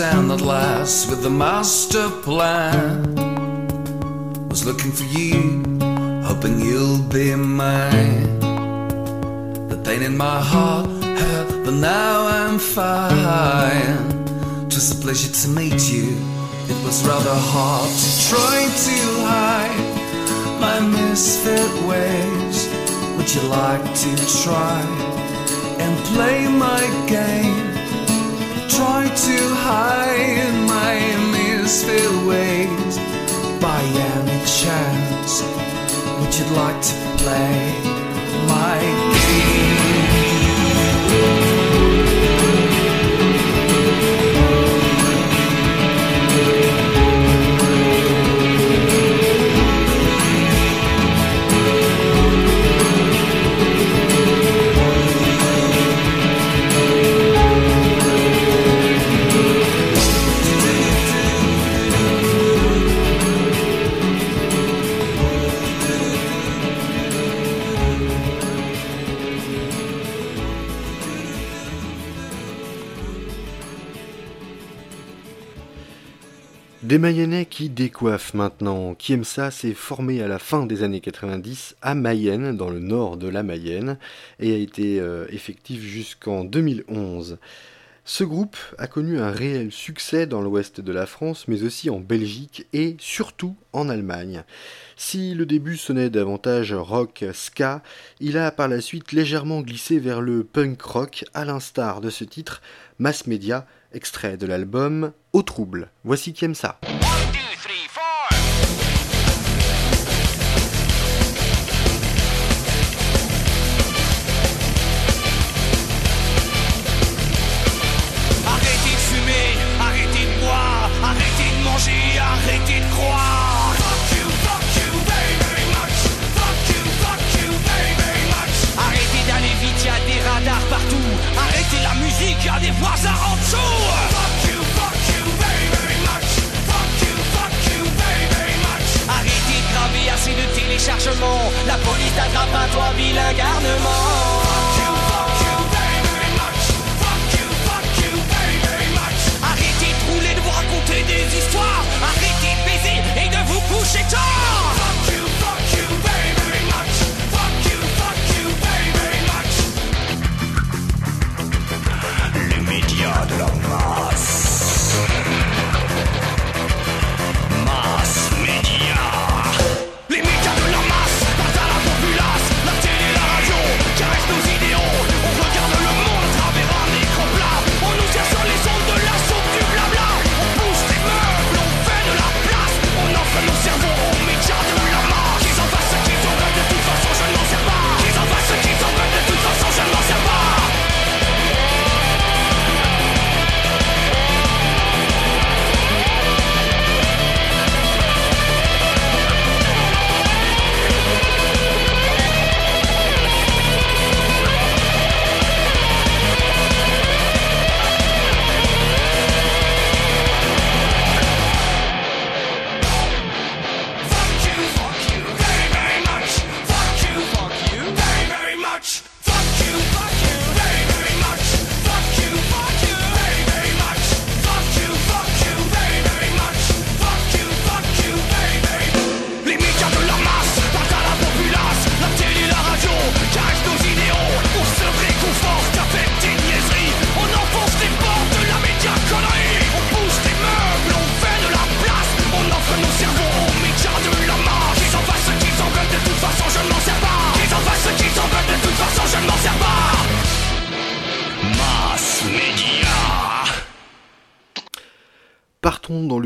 Sound 0.00 0.32
at 0.32 0.40
last 0.40 1.10
with 1.10 1.22
the 1.22 1.28
master 1.28 2.08
plan. 2.22 3.02
Was 4.48 4.64
looking 4.64 4.92
for 4.92 5.04
you, 5.04 5.62
hoping 6.24 6.58
you'll 6.58 7.02
be 7.10 7.34
mine. 7.34 8.40
The 9.68 9.78
pain 9.84 10.02
in 10.02 10.16
my 10.16 10.40
heart 10.40 10.86
hurt, 11.22 11.48
but 11.66 11.74
now 11.74 12.14
I'm 12.38 12.58
fine. 12.58 13.98
Twas 14.70 14.90
a 14.96 15.02
pleasure 15.04 15.34
to 15.42 15.48
meet 15.60 15.80
you. 15.92 16.08
It 16.72 16.78
was 16.86 17.06
rather 17.06 17.36
hard 17.52 17.90
to 18.04 18.10
try 18.30 18.58
to 18.86 18.98
hide 19.28 19.80
my 20.64 20.78
misfit 20.80 21.72
ways. 21.90 22.58
Would 23.16 23.30
you 23.34 23.42
like 23.60 23.84
to 24.04 24.10
try 24.44 24.80
and 25.84 25.92
play 26.14 26.48
my 26.48 26.82
game? 27.06 27.69
Try 28.76 29.08
to 29.08 29.36
hide 29.66 30.38
in 30.46 30.64
my 30.66 30.94
misfit 31.32 32.10
ways. 32.26 32.96
By 33.60 33.82
any 34.14 34.38
chance 34.46 35.42
would 36.18 36.32
you 36.38 36.46
like 36.54 36.80
to 36.80 36.94
play 37.18 37.74
my 38.46 38.78
game 38.80 39.69
Des 76.90 76.98
Mayennais 76.98 77.46
qui 77.46 77.68
décoiffent 77.68 78.34
maintenant. 78.34 78.96
Ça 79.22 79.52
s'est 79.52 79.74
formé 79.74 80.22
à 80.22 80.26
la 80.26 80.40
fin 80.40 80.66
des 80.66 80.82
années 80.82 80.98
90 80.98 81.76
à 81.82 81.94
Mayenne, 81.94 82.56
dans 82.56 82.68
le 82.68 82.80
nord 82.80 83.16
de 83.16 83.28
la 83.28 83.44
Mayenne, 83.44 83.96
et 84.40 84.52
a 84.52 84.56
été 84.56 84.98
euh, 84.98 85.24
effectif 85.28 85.82
jusqu'en 85.82 86.42
2011. 86.42 87.38
Ce 88.04 88.24
groupe 88.24 88.56
a 88.76 88.88
connu 88.88 89.20
un 89.20 89.30
réel 89.30 89.70
succès 89.70 90.26
dans 90.26 90.40
l'ouest 90.40 90.80
de 90.80 90.90
la 90.90 91.06
France, 91.06 91.46
mais 91.46 91.62
aussi 91.62 91.90
en 91.90 92.00
Belgique 92.00 92.66
et 92.72 92.96
surtout 92.98 93.54
en 93.72 93.88
Allemagne. 93.88 94.42
Si 94.96 95.34
le 95.34 95.46
début 95.46 95.76
sonnait 95.76 96.10
davantage 96.10 96.72
rock 96.72 97.24
ska, 97.32 97.84
il 98.18 98.36
a 98.36 98.50
par 98.50 98.66
la 98.66 98.80
suite 98.80 99.12
légèrement 99.12 99.60
glissé 99.60 100.00
vers 100.00 100.20
le 100.20 100.42
punk 100.42 100.82
rock, 100.82 101.24
à 101.34 101.44
l'instar 101.44 102.00
de 102.00 102.10
ce 102.10 102.24
titre, 102.24 102.62
Mass 102.98 103.28
Media, 103.28 103.64
extrait 103.92 104.36
de 104.36 104.46
l'album 104.46 105.12
Au 105.32 105.42
trouble. 105.42 105.90
Voici 106.04 106.32
qui 106.32 106.44
aime 106.44 106.54
ça. 106.54 106.78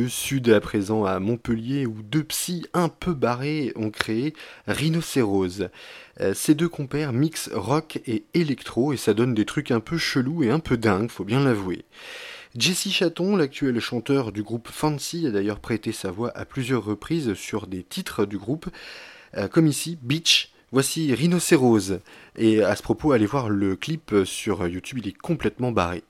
sud, 0.08 0.48
à 0.48 0.60
présent 0.60 1.04
à 1.04 1.18
Montpellier, 1.18 1.86
où 1.86 2.02
deux 2.02 2.24
psys 2.24 2.66
un 2.74 2.88
peu 2.88 3.14
barrés 3.14 3.72
ont 3.76 3.90
créé 3.90 4.34
Rhinocérose. 4.66 5.68
Euh, 6.20 6.34
ces 6.34 6.54
deux 6.54 6.68
compères 6.68 7.12
mixent 7.12 7.50
rock 7.52 8.00
et 8.06 8.24
électro 8.34 8.92
et 8.92 8.96
ça 8.96 9.14
donne 9.14 9.34
des 9.34 9.44
trucs 9.44 9.70
un 9.70 9.80
peu 9.80 9.98
chelous 9.98 10.42
et 10.42 10.50
un 10.50 10.60
peu 10.60 10.76
dingues, 10.76 11.10
faut 11.10 11.24
bien 11.24 11.42
l'avouer. 11.42 11.84
Jesse 12.56 12.90
Chaton, 12.90 13.36
l'actuel 13.36 13.80
chanteur 13.80 14.30
du 14.30 14.42
groupe 14.42 14.68
Fancy, 14.68 15.26
a 15.26 15.30
d'ailleurs 15.30 15.58
prêté 15.58 15.90
sa 15.90 16.10
voix 16.10 16.30
à 16.36 16.44
plusieurs 16.44 16.84
reprises 16.84 17.34
sur 17.34 17.66
des 17.66 17.82
titres 17.82 18.26
du 18.26 18.38
groupe, 18.38 18.68
euh, 19.36 19.48
comme 19.48 19.66
ici 19.66 19.98
Beach. 20.02 20.50
Voici 20.70 21.14
Rhinocérose. 21.14 22.00
Et 22.36 22.62
à 22.62 22.74
ce 22.74 22.82
propos, 22.82 23.12
allez 23.12 23.26
voir 23.26 23.48
le 23.48 23.76
clip 23.76 24.12
sur 24.24 24.66
YouTube, 24.66 24.98
il 24.98 25.08
est 25.08 25.16
complètement 25.16 25.70
barré. 25.70 26.02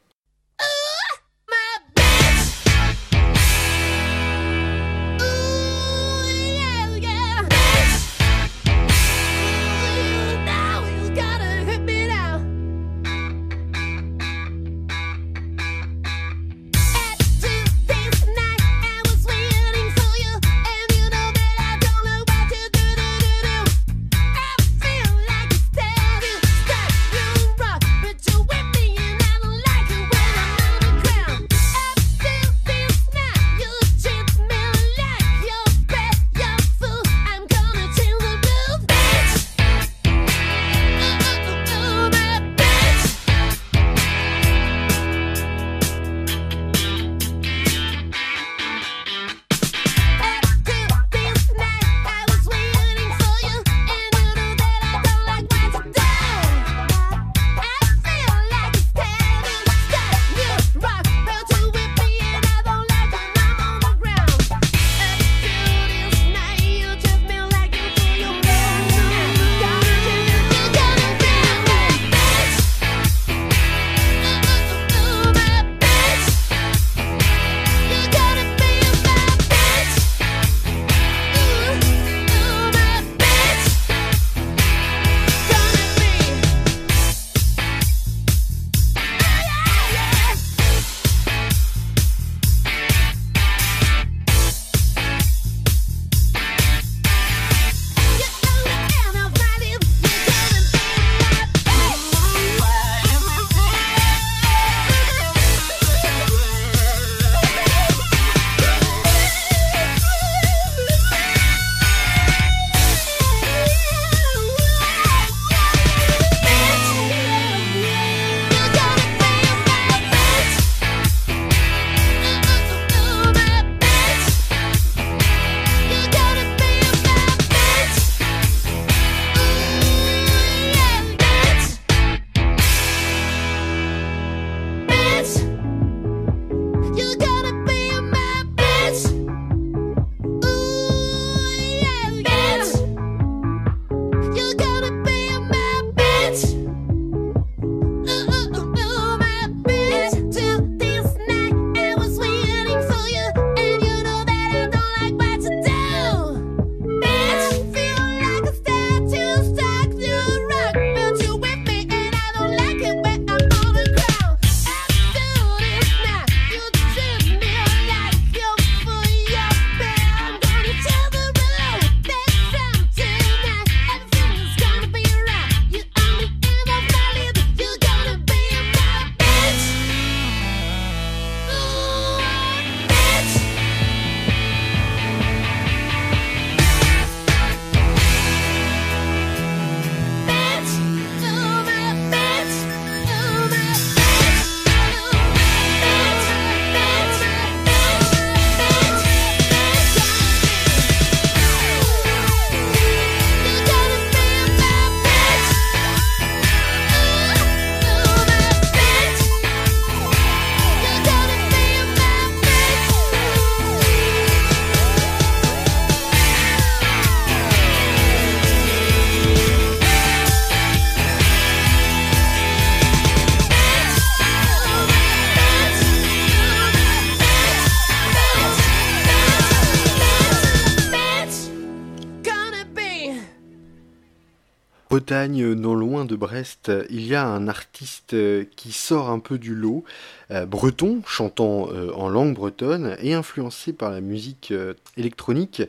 Brest, 236.65 236.87
il 236.91 237.07
y 237.07 237.15
a 237.15 237.27
un 237.27 237.49
artiste 237.49 238.15
euh, 238.15 238.45
qui 238.57 238.73
sort 238.73 239.11
un 239.11 239.19
peu 239.19 239.39
du 239.39 239.55
lot, 239.55 239.85
euh, 240.31 240.47
breton, 240.47 241.03
chantant 241.07 241.69
euh, 241.71 241.93
en 241.95 242.09
langue 242.09 242.35
bretonne 242.35 242.97
et 243.01 243.15
influencé 243.15 243.73
par 243.73 243.91
la 243.91 244.01
musique 244.01 244.51
euh, 244.51 244.75
électronique. 244.97 245.63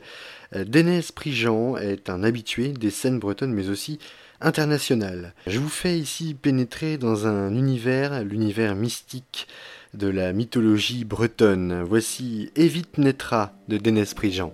Euh, 0.54 0.64
Dénès 0.64 1.12
Prigent 1.12 1.76
est 1.76 2.10
un 2.10 2.22
habitué 2.22 2.68
des 2.68 2.90
scènes 2.90 3.18
bretonnes 3.18 3.52
mais 3.52 3.68
aussi 3.68 3.98
internationales. 4.40 5.34
Je 5.46 5.58
vous 5.58 5.68
fais 5.68 5.98
ici 5.98 6.34
pénétrer 6.34 6.98
dans 6.98 7.26
un 7.26 7.54
univers, 7.54 8.22
l'univers 8.22 8.74
mystique 8.74 9.48
de 9.94 10.08
la 10.08 10.32
mythologie 10.32 11.04
bretonne. 11.04 11.82
Voici 11.82 12.50
Evite 12.54 12.98
Netra 12.98 13.54
de 13.68 13.78
Dénès 13.78 14.12
Prigent. 14.12 14.52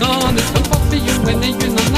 grandes 0.00 0.44
Sunt 0.52 0.66
forfiune 0.70 1.32
iun 1.46 1.68
în 1.68 1.90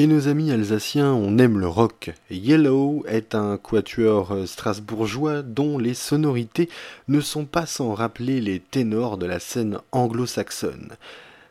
Chez 0.00 0.06
nos 0.06 0.28
amis 0.28 0.50
alsaciens, 0.50 1.12
on 1.12 1.36
aime 1.36 1.58
le 1.58 1.68
rock. 1.68 2.12
Yellow 2.30 3.04
est 3.06 3.34
un 3.34 3.58
quatuor 3.58 4.34
strasbourgeois 4.46 5.42
dont 5.42 5.76
les 5.76 5.92
sonorités 5.92 6.70
ne 7.08 7.20
sont 7.20 7.44
pas 7.44 7.66
sans 7.66 7.92
rappeler 7.92 8.40
les 8.40 8.60
ténors 8.60 9.18
de 9.18 9.26
la 9.26 9.38
scène 9.38 9.76
anglo-saxonne. 9.92 10.92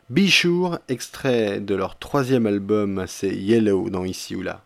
Be 0.08 0.26
Sure, 0.26 0.80
extrait 0.88 1.60
de 1.60 1.76
leur 1.76 1.96
troisième 1.96 2.46
album, 2.46 3.04
c'est 3.06 3.36
Yellow 3.36 3.88
dans 3.88 4.04
Ici 4.04 4.34
ou 4.34 4.42
là. 4.42 4.62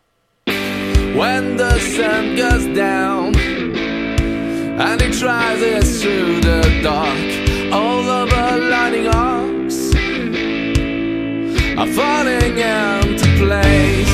When 0.47 1.59
the 1.59 1.79
sun 1.79 2.37
goes 2.37 2.67
down 2.75 3.35
and 4.79 4.97
it 5.03 5.23
rises 5.23 6.01
through 6.01 6.41
the 6.41 6.83
dark, 6.83 7.19
all 7.71 8.09
of 8.09 8.35
place. 13.37 14.14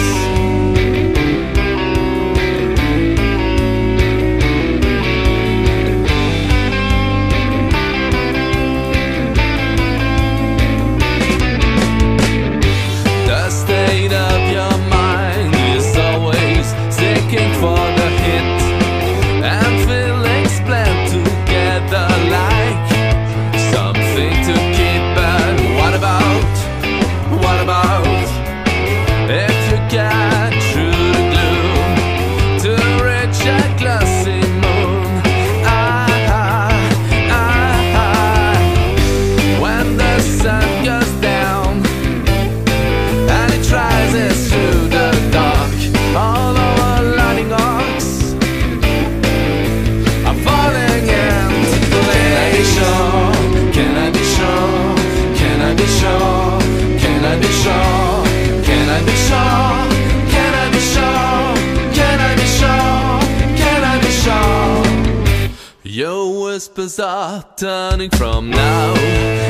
Whispers 66.81 66.99
are 66.99 67.45
turning 67.57 68.09
from 68.11 68.49
now 68.51 68.95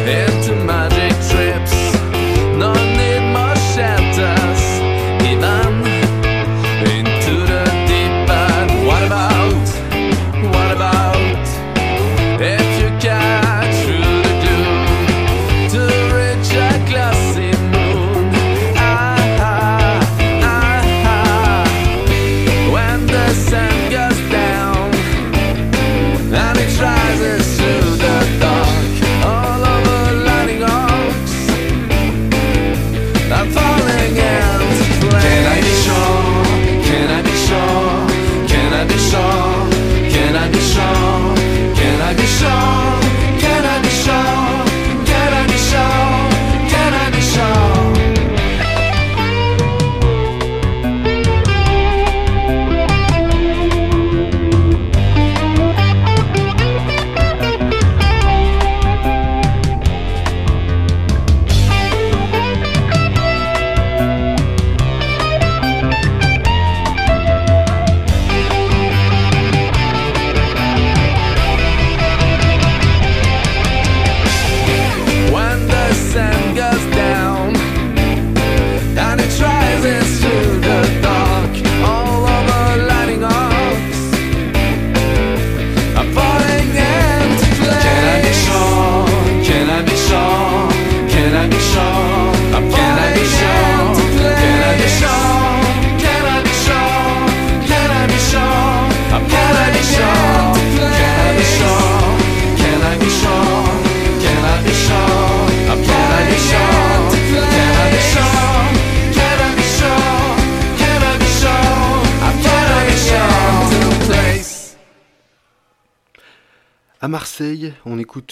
into 0.04 0.54
magic 0.64 1.12
trips. 1.30 1.79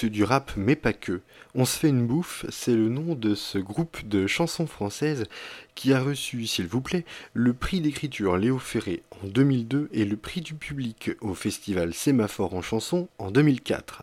Du 0.07 0.25
rap 0.25 0.53
mais 0.57 0.77
pas 0.77 0.93
que. 0.93 1.21
On 1.55 1.65
se 1.65 1.79
fait 1.79 1.89
une 1.89 2.07
bouffe, 2.07 2.47
c'est 2.51 2.75
le 2.75 2.89
nom 2.89 3.15
de 3.15 3.35
ce 3.35 3.59
groupe 3.59 4.07
de 4.07 4.27
chansons 4.27 4.67
françaises 4.67 5.25
qui 5.75 5.93
a 5.93 6.01
reçu, 6.01 6.47
s'il 6.47 6.67
vous 6.67 6.81
plaît, 6.81 7.05
le 7.35 7.53
prix 7.53 7.81
d'écriture 7.81 8.37
Léo 8.37 8.59
Ferré 8.59 9.03
en 9.23 9.27
2002 9.27 9.89
et 9.93 10.05
le 10.05 10.17
prix 10.17 10.41
du 10.41 10.55
public 10.55 11.11
au 11.21 11.35
festival 11.35 11.95
Sémaphore 11.95 12.55
en 12.55 12.63
chanson 12.63 13.09
en 13.19 13.31
2004. 13.31 14.03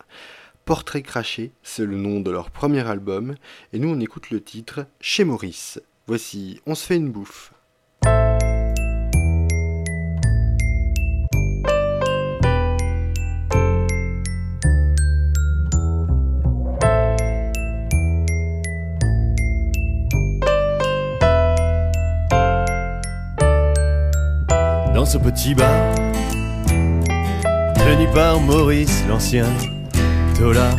Portrait 0.65 1.03
craché, 1.03 1.51
c'est 1.63 1.85
le 1.85 1.95
nom 1.95 2.19
de 2.19 2.31
leur 2.31 2.49
premier 2.49 2.85
album, 2.87 3.35
et 3.71 3.79
nous 3.79 3.89
on 3.89 3.99
écoute 3.99 4.31
le 4.31 4.41
titre 4.41 4.87
Chez 4.99 5.23
Maurice. 5.23 5.79
Voici 6.07 6.61
On 6.65 6.75
se 6.75 6.85
fait 6.85 6.97
une 6.97 7.11
bouffe. 7.11 7.54
Petit 25.19 25.55
bar, 25.55 25.93
tenu 27.75 28.07
par 28.13 28.39
Maurice 28.39 29.03
l'ancien 29.07 29.45
dollar. 30.39 30.75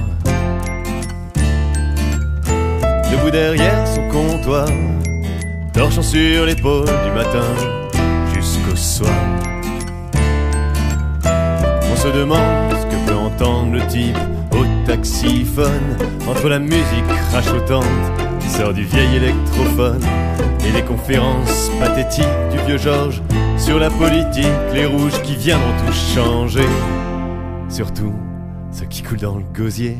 Debout 3.10 3.30
derrière 3.30 3.86
son 3.86 4.08
comptoir, 4.08 4.68
torchant 5.72 6.02
sur 6.02 6.44
l'épaule 6.44 6.86
du 6.86 7.10
matin 7.12 7.46
jusqu'au 8.34 8.76
soir. 8.76 9.12
On 11.24 11.96
se 11.96 12.08
demande 12.08 12.72
ce 12.72 12.86
que 12.86 13.06
peut 13.06 13.16
entendre 13.16 13.72
le 13.72 13.86
type 13.86 14.18
au 14.52 14.64
taxiphone 14.86 15.96
entre 16.28 16.48
la 16.48 16.58
musique 16.58 17.06
crachotante 17.30 17.84
qui 18.40 18.48
sort 18.48 18.74
du 18.74 18.84
vieil 18.84 19.16
électrophone 19.16 20.02
et 20.66 20.72
les 20.72 20.82
conférences 20.82 21.70
pathétiques 21.80 22.26
du 22.52 22.58
vieux 22.66 22.78
Georges 22.78 23.22
sur 23.66 23.80
la 23.80 23.90
politique, 23.90 24.46
les 24.72 24.86
rouges 24.86 25.20
qui 25.22 25.34
viendront 25.34 25.72
tout 25.84 25.92
changer. 25.92 26.68
Surtout 27.68 28.14
ce 28.70 28.84
qui 28.84 29.02
coule 29.02 29.18
dans 29.18 29.38
le 29.38 29.44
gosier. 29.52 29.96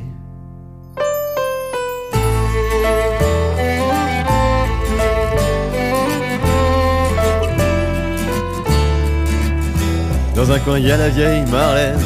Dans 10.37 10.53
un 10.53 10.59
coin, 10.61 10.79
il 10.79 10.87
y 10.87 10.93
a 10.93 10.97
la 10.97 11.09
vieille 11.09 11.45
Marlène 11.51 11.99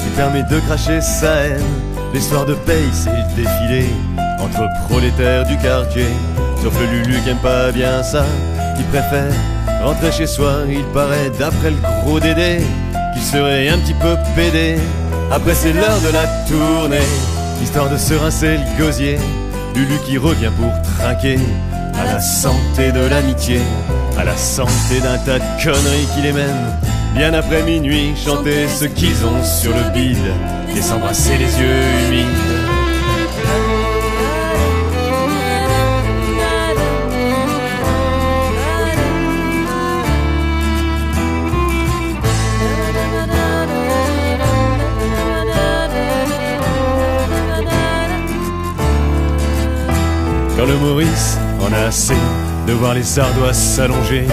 qui 0.00 0.10
permet 0.10 0.44
de 0.44 0.60
cracher 0.60 1.00
sa 1.00 1.46
haine. 1.46 1.60
Les 2.14 2.20
soirs 2.20 2.46
de 2.46 2.54
paye, 2.54 2.88
c'est 2.92 3.10
le 3.10 3.34
défilé 3.34 3.86
entre 4.38 4.62
prolétaires 4.88 5.44
du 5.44 5.56
quartier. 5.58 6.06
Sauf 6.62 6.78
le 6.78 6.86
Lulu 6.86 7.20
qui 7.22 7.30
aime 7.30 7.38
pas 7.38 7.72
bien 7.72 8.00
ça, 8.04 8.24
préfère 8.84 9.32
rentrer 9.82 10.12
chez 10.12 10.26
soi. 10.26 10.64
Il 10.68 10.84
paraît, 10.92 11.30
d'après 11.38 11.70
le 11.70 11.76
gros 12.02 12.20
Dédé, 12.20 12.60
qu'il 13.12 13.22
serait 13.22 13.68
un 13.68 13.78
petit 13.78 13.94
peu 13.94 14.16
pédé. 14.34 14.76
Après, 15.30 15.54
c'est 15.54 15.72
l'heure 15.72 16.00
de 16.00 16.12
la 16.12 16.26
tournée, 16.48 16.98
histoire 17.62 17.88
de 17.88 17.96
se 17.96 18.14
rincer 18.14 18.58
le 18.58 18.84
gosier. 18.84 19.18
Lulu 19.74 19.98
qui 20.04 20.18
revient 20.18 20.50
pour 20.58 20.72
trinquer 20.98 21.38
à 21.98 22.04
la 22.04 22.20
santé 22.20 22.90
de 22.92 23.06
l'amitié, 23.08 23.60
à 24.18 24.24
la 24.24 24.36
santé 24.36 25.00
d'un 25.02 25.18
tas 25.18 25.38
de 25.38 25.62
conneries 25.62 26.08
qui 26.14 26.22
les 26.22 26.32
mènent. 26.32 26.76
Bien 27.14 27.34
après 27.34 27.62
minuit, 27.62 28.14
chanter 28.16 28.68
ce 28.68 28.84
qu'ils 28.84 29.24
ont 29.24 29.44
sur 29.44 29.72
le 29.72 29.90
bide 29.92 30.16
et 30.76 30.82
s'embrasser 30.82 31.36
les 31.38 31.60
yeux 31.60 31.82
humides. 32.08 32.49
Quand 50.60 50.66
le 50.66 50.76
Maurice 50.76 51.38
en 51.62 51.72
a 51.72 51.86
assez 51.86 52.12
de 52.66 52.74
voir 52.74 52.92
les 52.92 53.18
ardoises 53.18 53.56
s'allonger 53.56 54.26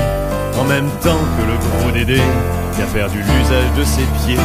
en 0.60 0.66
même 0.66 0.90
temps 1.02 1.22
que 1.38 1.46
le 1.48 1.58
gros 1.58 1.92
Dédé 1.92 2.22
qui 2.76 2.82
a 2.82 2.86
perdu 2.88 3.20
l'usage 3.20 3.72
de 3.78 3.84
ses 3.86 4.04
pieds. 4.20 4.44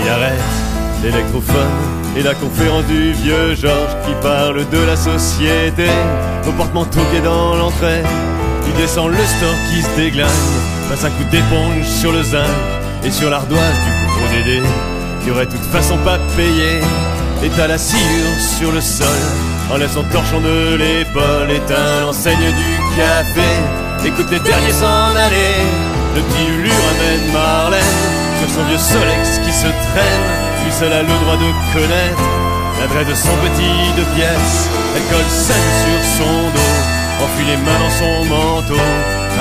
Il 0.00 0.08
arrête 0.08 0.38
l'électrophone 1.02 1.74
et 2.16 2.22
la 2.22 2.34
conférence 2.34 2.84
du 2.84 3.10
vieux 3.14 3.56
Georges 3.56 3.96
qui 4.06 4.12
parle 4.22 4.58
de 4.70 4.78
la 4.86 4.94
société 4.94 5.88
au 6.46 6.52
porte-manteau 6.52 7.00
qui 7.10 7.16
est 7.16 7.22
dans 7.22 7.56
l'entrée. 7.56 8.04
Il 8.68 8.74
descend 8.74 9.10
le 9.10 9.16
store 9.16 9.56
qui 9.72 9.82
se 9.82 9.96
déglingue, 9.96 10.28
passe 10.88 11.04
un 11.04 11.10
coup 11.10 11.24
d'éponge 11.32 11.84
sur 11.84 12.12
le 12.12 12.22
zinc 12.22 12.46
et 13.02 13.10
sur 13.10 13.28
l'ardoise 13.28 13.58
du 13.58 14.06
gros 14.06 14.36
Dédé 14.36 14.62
qui 15.24 15.32
aurait 15.32 15.46
toute 15.46 15.66
façon 15.72 15.96
pas 16.04 16.20
payé. 16.36 16.78
Étale 17.42 17.70
la 17.70 17.78
sciure 17.78 18.38
sur 18.56 18.70
le 18.70 18.80
sol 18.80 19.08
en 19.70 19.76
laissant 19.76 20.02
torchon 20.04 20.40
de 20.40 20.76
l'épaule 20.76 21.50
éteint 21.50 22.00
l'enseigne 22.02 22.52
du 22.52 22.96
café. 22.96 23.48
Écoute 24.04 24.30
les 24.30 24.40
derniers 24.40 24.72
s'en 24.72 25.14
aller. 25.14 25.62
Le 26.14 26.22
petit 26.22 26.46
Lulu 26.46 26.70
ramène 26.70 27.32
Marlène 27.32 27.96
sur 28.40 28.48
son 28.50 28.64
vieux 28.64 28.78
Solex 28.78 29.38
qui 29.44 29.52
se 29.52 29.66
traîne. 29.66 30.64
lui 30.64 30.72
seul 30.72 30.92
a 30.92 31.02
le 31.02 31.08
droit 31.08 31.36
de 31.36 31.50
connaître 31.72 32.22
l'adresse 32.80 33.08
de 33.08 33.14
son 33.14 33.36
petit 33.44 33.92
de 33.96 34.04
pièces. 34.14 34.68
Elle 34.96 35.02
colle 35.10 35.28
celle 35.28 35.70
sur 35.84 36.24
son 36.24 36.32
dos, 36.54 37.24
enfuit 37.24 37.46
les 37.46 37.56
mains 37.56 37.78
dans 37.78 37.90
son 37.90 38.24
manteau, 38.24 38.82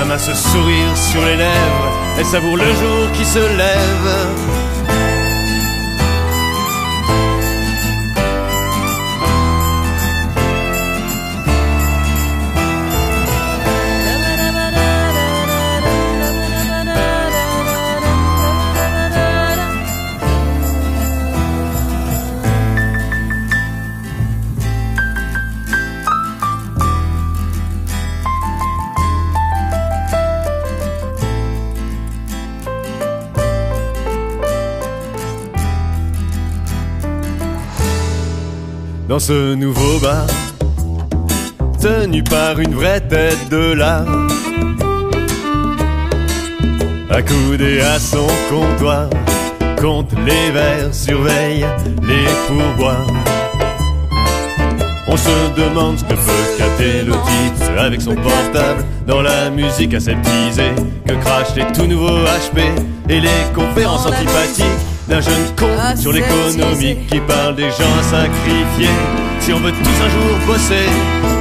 mince 0.07 0.33
sourire 0.33 0.97
sur 0.97 1.23
les 1.25 1.37
lèvres. 1.37 1.91
Elle 2.17 2.25
savoure 2.25 2.57
le 2.57 2.65
jour 2.65 3.11
qui 3.13 3.25
se 3.25 3.39
lève. 3.39 4.66
Dans 39.17 39.23
ce 39.23 39.55
nouveau 39.55 39.97
bar, 39.99 40.27
tenu 41.81 42.21
par 42.21 42.59
une 42.59 42.75
vraie 42.75 43.01
tête 43.01 43.49
de 43.49 43.73
l'art. 43.73 44.05
Accoudé 47.09 47.81
à 47.81 47.97
son 47.97 48.27
comptoir, 48.47 49.09
compte 49.81 50.11
les 50.23 50.51
verres, 50.51 50.93
surveille 50.93 51.65
les 52.03 52.27
pourboires. 52.47 53.07
On 55.07 55.17
se 55.17 55.61
demande 55.63 55.97
ce 55.97 56.03
que 56.03 56.13
peut 56.13 56.47
capter 56.59 57.01
le 57.01 57.13
titre 57.13 57.71
avec 57.79 58.01
son 58.01 58.13
portable 58.13 58.85
dans 59.07 59.23
la 59.23 59.49
musique 59.49 59.95
aseptisée 59.95 60.75
que 61.07 61.13
crachent 61.13 61.55
les 61.55 61.65
tout 61.73 61.87
nouveaux 61.87 62.19
HP 62.19 62.59
et 63.09 63.19
les 63.19 63.41
conférences 63.55 64.05
antipathiques 64.05 64.86
d'un 65.07 65.21
jeune 65.21 65.55
con 65.55 65.67
sur 65.95 66.11
l'économie 66.11 66.97
qui 67.09 67.19
parle 67.21 67.55
des 67.55 67.69
gens 67.69 67.93
à 67.99 68.03
sacrifier. 68.03 68.91
Si 69.39 69.53
on 69.53 69.59
veut 69.59 69.71
tous 69.71 69.97
un 70.03 70.09
jour 70.09 70.37
bosser, 70.45 70.87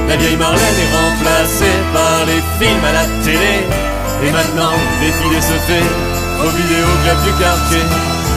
la 0.07 0.15
vieille 0.15 0.37
Marlène 0.37 0.59
est 0.61 0.93
remplacée 0.95 1.77
par 1.93 2.25
les 2.25 2.41
films 2.59 2.85
à 2.85 2.93
la 2.93 3.05
télé. 3.23 3.55
Et 4.23 4.31
maintenant, 4.31 4.73
défiler 5.01 5.41
se 5.41 5.57
fait 5.67 5.87
au 6.43 6.49
vidéoclub 6.49 7.19
du 7.25 7.31
quartier. 7.41 7.83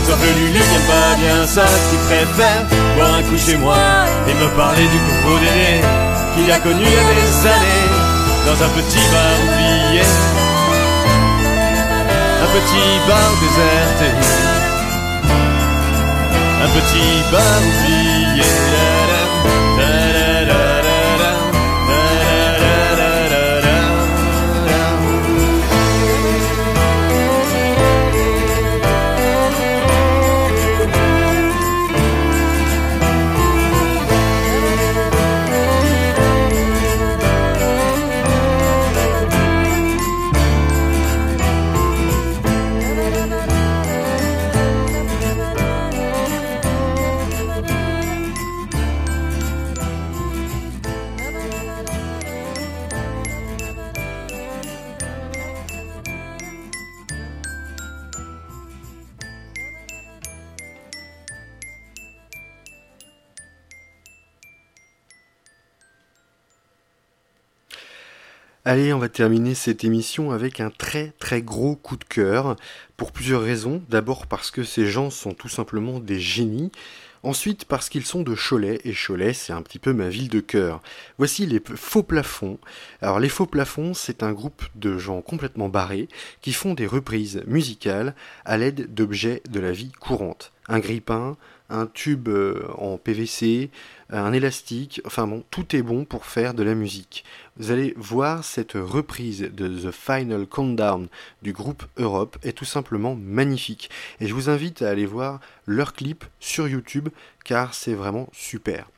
Sauf 0.07 0.19
que 0.21 0.27
Lulu 0.27 0.59
n'aime 0.59 0.89
pas 0.89 1.15
bien 1.17 1.47
ça, 1.47 1.67
qui 1.91 1.97
préfère 2.09 2.65
boire 2.97 3.15
un 3.15 3.23
coup 3.23 3.39
chez 3.39 3.57
moi 3.57 3.79
et 4.29 4.35
me 4.35 4.49
parler 4.57 4.83
du 4.83 4.99
coco 4.99 5.39
d'aîné 5.39 5.81
qu'il 6.35 6.51
a 6.51 6.59
connu 6.59 6.83
il 6.83 6.93
y 6.93 6.99
a 6.99 7.07
des 7.15 7.47
années 7.47 7.89
dans 8.47 8.59
un 8.65 8.69
petit 8.71 9.05
bar 9.13 9.35
oublié. 9.45 10.03
Un 12.43 12.49
petit 12.57 13.09
bar 13.09 13.31
déserté 13.41 14.60
petit 16.75 17.23
bar 17.33 18.70
Allez, 68.71 68.93
on 68.93 69.01
va 69.01 69.09
terminer 69.09 69.57
cette 69.57 69.83
émission 69.83 70.31
avec 70.31 70.61
un 70.61 70.71
très 70.71 71.13
très 71.19 71.43
gros 71.43 71.75
coup 71.75 71.97
de 71.97 72.05
cœur, 72.05 72.55
pour 72.97 73.11
plusieurs 73.11 73.43
raisons. 73.43 73.83
D'abord 73.89 74.29
parce 74.29 74.53
que 74.53 74.63
ces 74.63 74.87
gens 74.87 75.11
sont 75.11 75.35
tout 75.35 75.49
simplement 75.49 75.99
des 75.99 76.21
génies. 76.21 76.71
Ensuite 77.25 77.65
parce 77.65 77.89
qu'ils 77.89 78.07
sont 78.07 78.23
de 78.23 78.37
Cholet, 78.37 78.81
et 78.85 78.95
Cholet 78.95 79.33
c'est 79.33 79.53
un 79.53 79.63
petit 79.63 79.81
peu 79.81 79.93
ma 79.93 80.09
ville 80.09 80.29
de 80.29 80.39
cœur. 80.39 80.83
Voici 81.19 81.47
les 81.47 81.61
Faux 81.75 82.05
Plafonds. 82.05 82.61
Alors 83.03 83.19
les 83.19 83.29
Faux 83.29 83.47
Plafonds 83.47 83.93
c'est 83.93 84.23
un 84.23 84.31
groupe 84.31 84.63
de 84.77 84.99
gens 84.99 85.21
complètement 85.21 85.69
barrés 85.69 86.07
qui 86.41 86.53
font 86.53 86.75
des 86.75 86.87
reprises 86.87 87.43
musicales 87.49 88.15
à 88.45 88.57
l'aide 88.57 88.95
d'objets 88.95 89.43
de 89.51 89.59
la 89.59 89.73
vie 89.73 89.91
courante. 89.91 90.53
Un 90.69 90.79
grille-pain, 90.79 91.37
un 91.71 91.87
tube 91.87 92.29
euh, 92.29 92.67
en 92.77 92.99
PVC, 92.99 93.71
un 94.11 94.33
élastique, 94.33 95.01
enfin 95.05 95.27
bon, 95.27 95.45
tout 95.51 95.75
est 95.75 95.83
bon 95.83 96.05
pour 96.05 96.27
faire 96.27 96.55
de 96.55 96.63
la 96.63 96.75
musique. 96.75 97.25
Vous 97.57 97.71
allez 97.71 97.95
voir 97.97 98.45
cette 98.45 98.73
reprise 98.73 99.51
de 99.53 99.69
The 99.69 99.93
Final 99.93 100.47
Countdown 100.47 101.09
du 101.43 101.53
groupe 101.53 101.85
Europe 101.97 102.39
est 102.43 102.53
tout 102.53 102.65
simplement 102.65 103.15
magnifique. 103.15 103.91
Et 104.21 104.27
je 104.27 104.35
vous 104.35 104.51
invite 104.51 104.83
à 104.83 104.91
aller 104.91 105.07
voir 105.07 105.41
leur 105.67 105.93
clip 105.93 106.25
sur 106.41 106.69
YouTube 106.69 107.09
car 107.45 107.75
c'est 107.75 107.95
vraiment 107.95 108.29
super. 108.33 108.89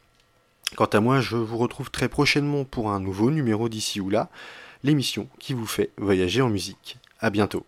Quant 0.76 0.86
à 0.86 1.00
moi, 1.00 1.20
je 1.20 1.36
vous 1.36 1.58
retrouve 1.58 1.90
très 1.90 2.08
prochainement 2.08 2.64
pour 2.64 2.90
un 2.90 3.00
nouveau 3.00 3.30
numéro 3.30 3.68
d'ici 3.68 4.00
ou 4.00 4.08
là, 4.08 4.30
l'émission 4.82 5.28
qui 5.38 5.52
vous 5.52 5.66
fait 5.66 5.90
voyager 5.98 6.40
en 6.40 6.48
musique. 6.48 6.96
À 7.20 7.30
bientôt. 7.30 7.66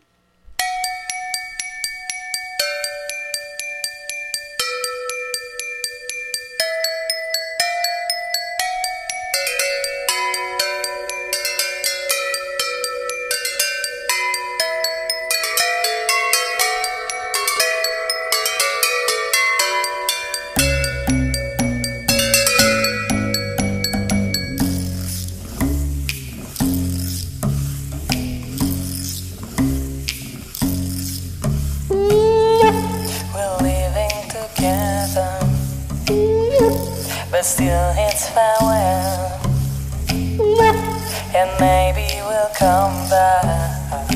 And 41.44 41.60
maybe 41.60 42.08
we'll 42.22 42.48
come 42.54 42.96
back 43.10 44.08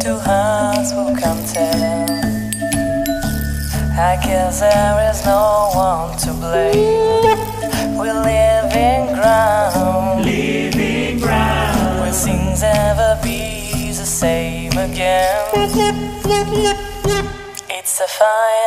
to 0.00 0.12
us 0.24 0.90
who 0.90 1.14
come 1.14 1.44
tell. 1.44 2.08
I 3.92 4.16
guess 4.24 4.60
there 4.60 5.10
is 5.10 5.22
no 5.26 5.68
one 5.74 6.16
to 6.24 6.32
blame. 6.32 7.98
We 8.00 8.10
live 8.10 8.72
in 8.72 9.14
ground, 9.16 10.24
living 10.24 11.18
ground. 11.18 12.00
Will 12.00 12.12
things 12.12 12.62
ever 12.62 13.20
be 13.22 13.92
the 13.92 14.06
same 14.06 14.72
again? 14.78 15.50
It's 17.68 18.00
a 18.00 18.08
countdown. 18.08 18.57